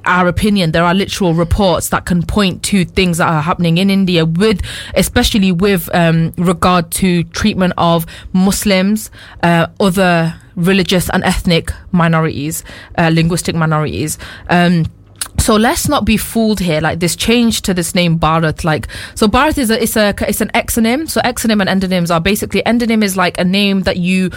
[0.05, 0.71] our opinion.
[0.71, 4.61] There are literal reports that can point to things that are happening in India, with
[4.95, 9.11] especially with um, regard to treatment of Muslims,
[9.43, 12.63] uh, other religious and ethnic minorities,
[12.97, 14.17] uh, linguistic minorities.
[14.49, 14.85] Um,
[15.49, 16.79] so let's not be fooled here.
[16.79, 20.41] Like this change to this name Bharat, like so Bharat is a it's a it's
[20.41, 21.09] an exonym.
[21.09, 24.29] So exonym and endonyms are basically endonym is like a name that you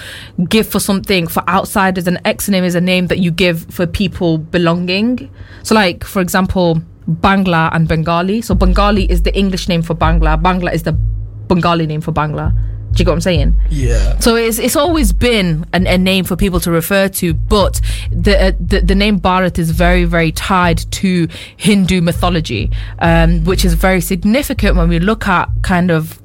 [0.48, 4.38] give for something for outsiders, and exonym is a name that you give for people
[4.38, 5.30] belonging.
[5.64, 8.40] So like for example, Bangla and Bengali.
[8.40, 10.40] So Bengali is the English name for Bangla.
[10.40, 12.56] Bangla is the Bengali name for Bangla.
[12.92, 13.54] Do you get what I'm saying?
[13.70, 14.18] Yeah.
[14.18, 17.80] So it's it's always been an, a name for people to refer to, but
[18.10, 23.64] the uh, the, the name Bharat is very very tied to Hindu mythology, um, which
[23.64, 26.22] is very significant when we look at kind of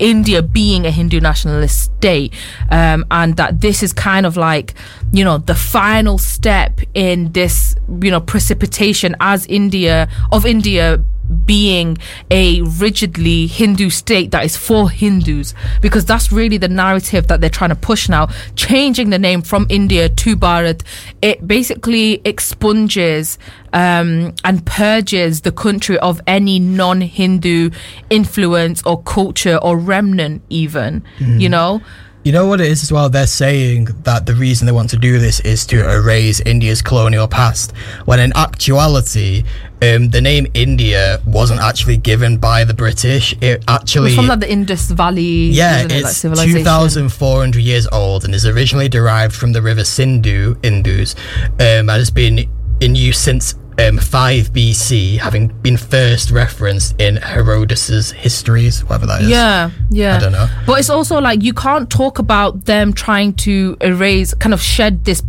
[0.00, 2.32] India being a Hindu nationalist state,
[2.70, 4.74] um, and that this is kind of like,
[5.12, 11.04] you know, the final step in this, you know, precipitation as India of India
[11.46, 11.98] being
[12.30, 17.50] a rigidly Hindu state that is for Hindus, because that's really the narrative that they're
[17.50, 18.28] trying to push now.
[18.56, 20.82] Changing the name from India to Bharat,
[21.22, 23.38] it basically expunges
[23.72, 27.70] um, and purges the country of any non-Hindu
[28.10, 31.04] influence or culture or remnant, even.
[31.40, 31.82] You know.
[32.22, 33.08] You know what it is as well?
[33.08, 37.26] They're saying that the reason they want to do this is to erase India's colonial
[37.26, 37.72] past,
[38.04, 39.44] when in actuality,
[39.80, 43.34] um, the name India wasn't actually given by the British.
[43.40, 44.14] It actually.
[44.14, 46.58] from like the Indus Valley, yeah, it, it's civilization.
[46.58, 51.14] 2,400 years old and is originally derived from the river Sindhu, Indus,
[51.44, 52.50] um, and has been
[52.80, 53.54] in use since
[53.88, 59.28] um, 5 BC, having been first referenced in Herodotus' histories, whatever that is.
[59.28, 60.16] Yeah, yeah.
[60.16, 60.48] I don't know.
[60.66, 65.04] But it's also like you can't talk about them trying to erase, kind of shed
[65.04, 65.22] this,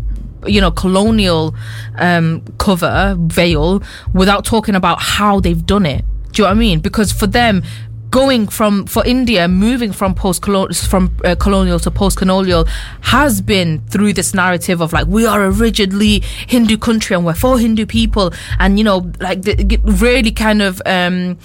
[0.46, 1.56] you know, colonial
[1.96, 3.82] um, cover veil
[4.14, 6.04] without talking about how they've done it.
[6.32, 6.80] Do you know what I mean?
[6.80, 7.64] Because for them,
[8.12, 10.46] going from for India, moving from post
[10.88, 12.66] from uh, colonial to post colonial,
[13.02, 17.34] has been through this narrative of like we are a rigidly Hindu country and we're
[17.34, 21.40] for Hindu people, and you know, like the, really kind of um,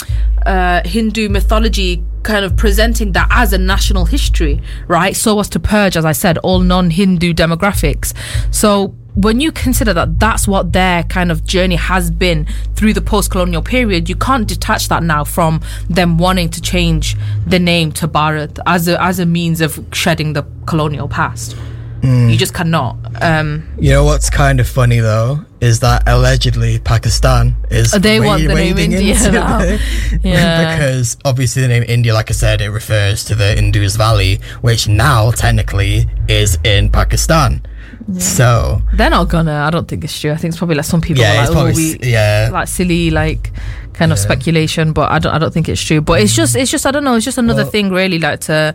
[0.44, 5.14] uh, Hindu mythology kind of presenting that as a national history, right?
[5.14, 8.12] So as to purge, as I said, all non-Hindu demographics.
[8.50, 13.00] So when you consider that that's what their kind of journey has been through the
[13.00, 18.06] post-colonial period, you can't detach that now from them wanting to change the name to
[18.06, 21.56] Bharat as a as a means of shedding the colonial past.
[22.02, 22.30] Mm.
[22.30, 22.96] You just cannot.
[23.22, 28.26] Um, you know what's kind of funny though is that allegedly Pakistan is they wa-
[28.26, 29.60] want the name India now.
[30.22, 30.76] yeah.
[30.76, 34.86] because obviously the name India, like I said, it refers to the Indus Valley, which
[34.86, 37.64] now technically is in Pakistan.
[38.08, 38.20] Yeah.
[38.20, 39.64] So they're not gonna.
[39.66, 40.32] I don't think it's true.
[40.32, 42.68] I think it's probably like some people yeah, are like, probably, oh, we, yeah, like
[42.68, 43.52] silly, like
[43.94, 44.92] kind of speculation.
[44.92, 45.34] But I don't.
[45.34, 46.00] I don't think it's true.
[46.00, 46.36] But it's mm.
[46.36, 46.56] just.
[46.56, 46.86] It's just.
[46.86, 47.16] I don't know.
[47.16, 48.74] It's just another well, thing, really, like to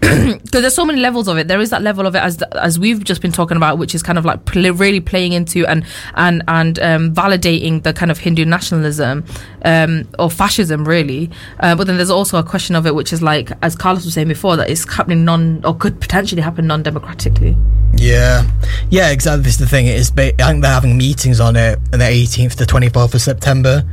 [0.00, 1.48] because there's so many levels of it.
[1.48, 4.02] There is that level of it as as we've just been talking about, which is
[4.02, 5.84] kind of like pl- really playing into and
[6.14, 9.24] and and um, validating the kind of Hindu nationalism
[9.64, 11.30] um, or fascism, really.
[11.58, 14.14] Uh, but then there's also a question of it, which is like, as Carlos was
[14.14, 17.56] saying before, that it's happening non or could potentially happen non-democratically.
[17.94, 18.48] Yeah,
[18.90, 19.42] yeah, exactly.
[19.42, 19.86] This is the thing.
[19.86, 20.12] It is.
[20.16, 23.84] I think they're having meetings on it on the 18th to 24th of September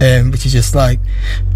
[0.00, 1.00] um, which is just like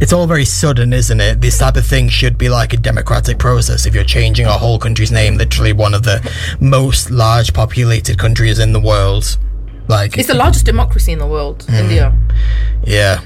[0.00, 1.40] it's all very sudden, isn't it?
[1.40, 3.86] This type of thing should be like a democratic process.
[3.86, 6.20] If you're changing a whole country's name, literally one of the
[6.60, 9.38] most large populated countries in the world,
[9.88, 12.16] like it's the largest democracy in the world, mm, India.
[12.84, 13.22] Yeah,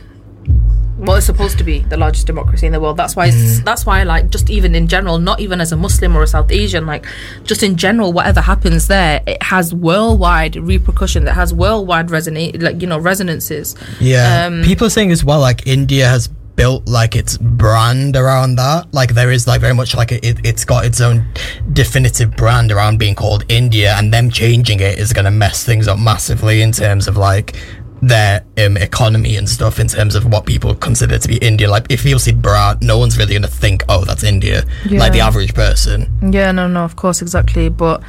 [0.99, 2.97] well, it's supposed to be the largest democracy in the world.
[2.97, 3.31] That's why.
[3.31, 3.65] Mm.
[3.65, 6.51] That's why, like, just even in general, not even as a Muslim or a South
[6.51, 7.07] Asian, like,
[7.45, 11.25] just in general, whatever happens there, it has worldwide repercussion.
[11.25, 13.77] That has worldwide resonate, like, you know, resonances.
[14.01, 14.47] Yeah.
[14.47, 16.29] Um, People are saying as well, like, India has
[16.59, 18.93] built like its brand around that.
[18.93, 21.25] Like, there is like very much like it, it's got its own
[21.73, 25.87] definitive brand around being called India, and them changing it is going to mess things
[25.87, 27.55] up massively in terms of like
[28.01, 31.69] their um, economy and stuff in terms of what people consider to be India.
[31.69, 34.65] Like if you see Bharat, no one's really gonna think, oh, that's India.
[34.87, 35.01] Yeah.
[35.01, 36.11] Like the average person.
[36.33, 37.69] Yeah, no, no, of course, exactly.
[37.69, 38.03] But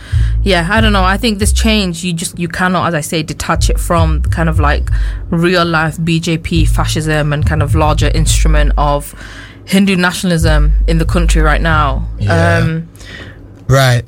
[0.44, 1.04] yeah, I don't know.
[1.04, 4.50] I think this change, you just you cannot, as I say, detach it from kind
[4.50, 4.90] of like
[5.30, 9.16] real life BJP fascism and kind of larger instrument of
[9.66, 12.08] Hindu nationalism in the country right now.
[12.20, 12.58] Yeah.
[12.58, 12.90] Um,
[13.68, 14.04] right.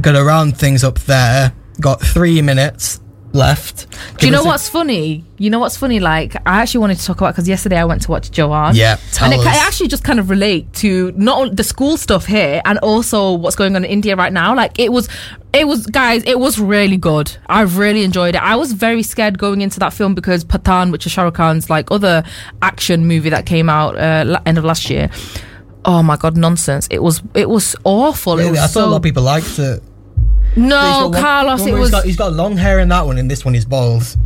[0.00, 1.54] Gonna round things up there.
[1.80, 3.00] Got three minutes
[3.34, 3.86] left.
[4.18, 5.24] Do you know what's funny?
[5.38, 6.00] You know what's funny?
[6.00, 8.74] Like I actually wanted to talk about because yesterday I went to watch Jawan.
[8.74, 12.62] Yeah, and it, it, actually just kind of relate to not the school stuff here
[12.64, 14.54] and also what's going on in India right now.
[14.54, 15.08] Like it was,
[15.52, 17.36] it was guys, it was really good.
[17.46, 18.42] I really enjoyed it.
[18.42, 21.68] I was very scared going into that film because Pathaan, which is Shah Rukh Khan's
[21.68, 22.24] like other
[22.62, 25.10] action movie that came out uh, end of last year.
[25.84, 26.88] Oh my god, nonsense!
[26.90, 28.36] It was it was awful.
[28.36, 28.48] Really?
[28.48, 29.82] It was I thought so, a lot of people liked it.
[30.56, 31.82] No, Carlos, one, it was.
[31.82, 34.16] He's got, he's got long hair in that one, and this one is balls.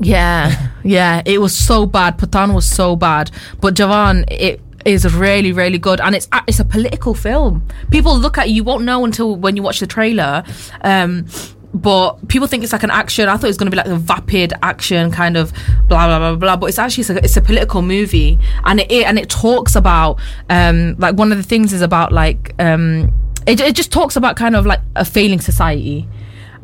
[0.00, 2.18] Yeah, yeah, it was so bad.
[2.18, 3.30] Pathaan was so bad,
[3.60, 7.66] but Jawan, it is really, really good, and it's it's a political film.
[7.90, 10.44] People look at you, you won't know until when you watch the trailer.
[10.82, 11.26] Um,
[11.72, 13.28] but people think it's like an action.
[13.28, 15.52] I thought it was going to be like a vapid action kind of
[15.88, 16.56] blah blah blah blah.
[16.56, 19.74] But it's actually it's a, it's a political movie, and it, it and it talks
[19.74, 23.12] about um like one of the things is about like um
[23.46, 26.08] it, it just talks about kind of like a failing society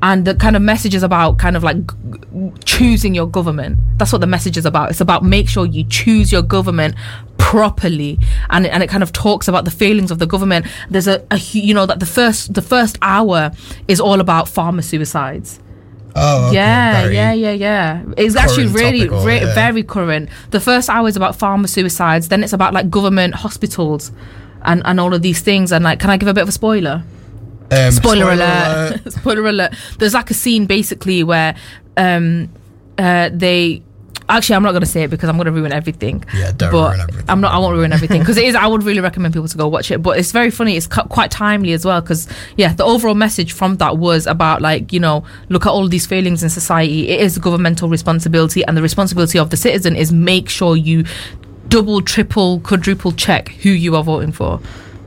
[0.03, 1.77] and the kind of message is about kind of like
[2.65, 6.33] choosing your government that's what the message is about it's about make sure you choose
[6.33, 6.95] your government
[7.37, 8.19] properly
[8.51, 11.37] and and it kind of talks about the failings of the government there's a, a
[11.39, 13.51] you know that the first the first hour
[13.89, 15.61] is all about farmer suicides
[16.17, 16.57] Oh, okay.
[16.57, 18.05] yeah, very yeah, yeah, yeah.
[18.17, 19.55] It's actually really, topical, re- yeah.
[19.55, 20.29] very current.
[20.51, 22.27] The first hour is about farmer suicides.
[22.27, 24.11] Then it's about like government hospitals
[24.63, 25.73] and and all of these things.
[25.73, 27.03] And like, can I give a bit of a spoiler?
[27.73, 29.01] Um, spoiler, spoiler, alert!
[29.01, 29.13] alert.
[29.13, 29.75] spoiler alert!
[29.99, 31.55] There's like a scene basically where
[31.97, 32.49] um,
[32.99, 33.83] uh, they
[34.31, 36.25] actually I'm not going to say it because I'm going to ruin everything.
[36.35, 37.25] Yeah, don't but ruin everything.
[37.29, 37.53] I'm not.
[37.53, 38.55] I won't ruin everything because it is.
[38.55, 40.03] I would really recommend people to go watch it.
[40.03, 40.77] But it's very funny.
[40.77, 44.93] It's quite timely as well because yeah, the overall message from that was about like
[44.93, 47.09] you know look at all these failings in society.
[47.09, 51.05] It is governmental responsibility, and the responsibility of the citizen is make sure you
[51.71, 54.61] double, triple, quadruple check who you are voting for.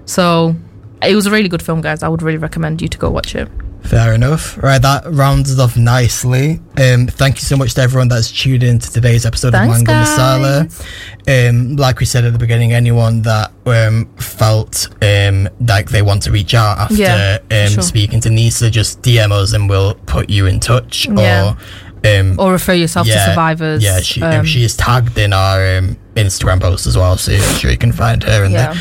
[0.05, 0.55] So
[1.01, 2.01] it was a really good film, guys.
[2.01, 3.47] I would really recommend you to go watch it.
[3.83, 4.57] Fair enough.
[4.63, 6.61] Right, that rounds us off nicely.
[6.77, 9.85] Um, thank you so much to everyone that's tuned in to today's episode Thanks, of
[9.85, 10.69] Mango guys.
[11.27, 11.49] Masala.
[11.49, 16.23] Um, like we said at the beginning, anyone that um, felt um, like they want
[16.23, 17.83] to reach out after Yeah, um, sure.
[17.83, 21.05] speaking to Nisaa, just DM us and we'll put you in touch.
[21.09, 21.55] Yeah.
[22.05, 23.83] Or, um, Or refer yourself to survivors.
[23.83, 27.55] Yeah, she, um, she is tagged in our um, Instagram posts as well, so I'm
[27.57, 28.73] sure you can find her and Yeah.
[28.73, 28.79] the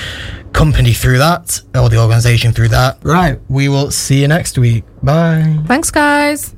[0.53, 2.99] company through that, or the organisation through that.
[3.03, 4.85] Right, we will see you next week.
[5.03, 5.59] Bye.
[5.67, 6.55] Thanks, guys.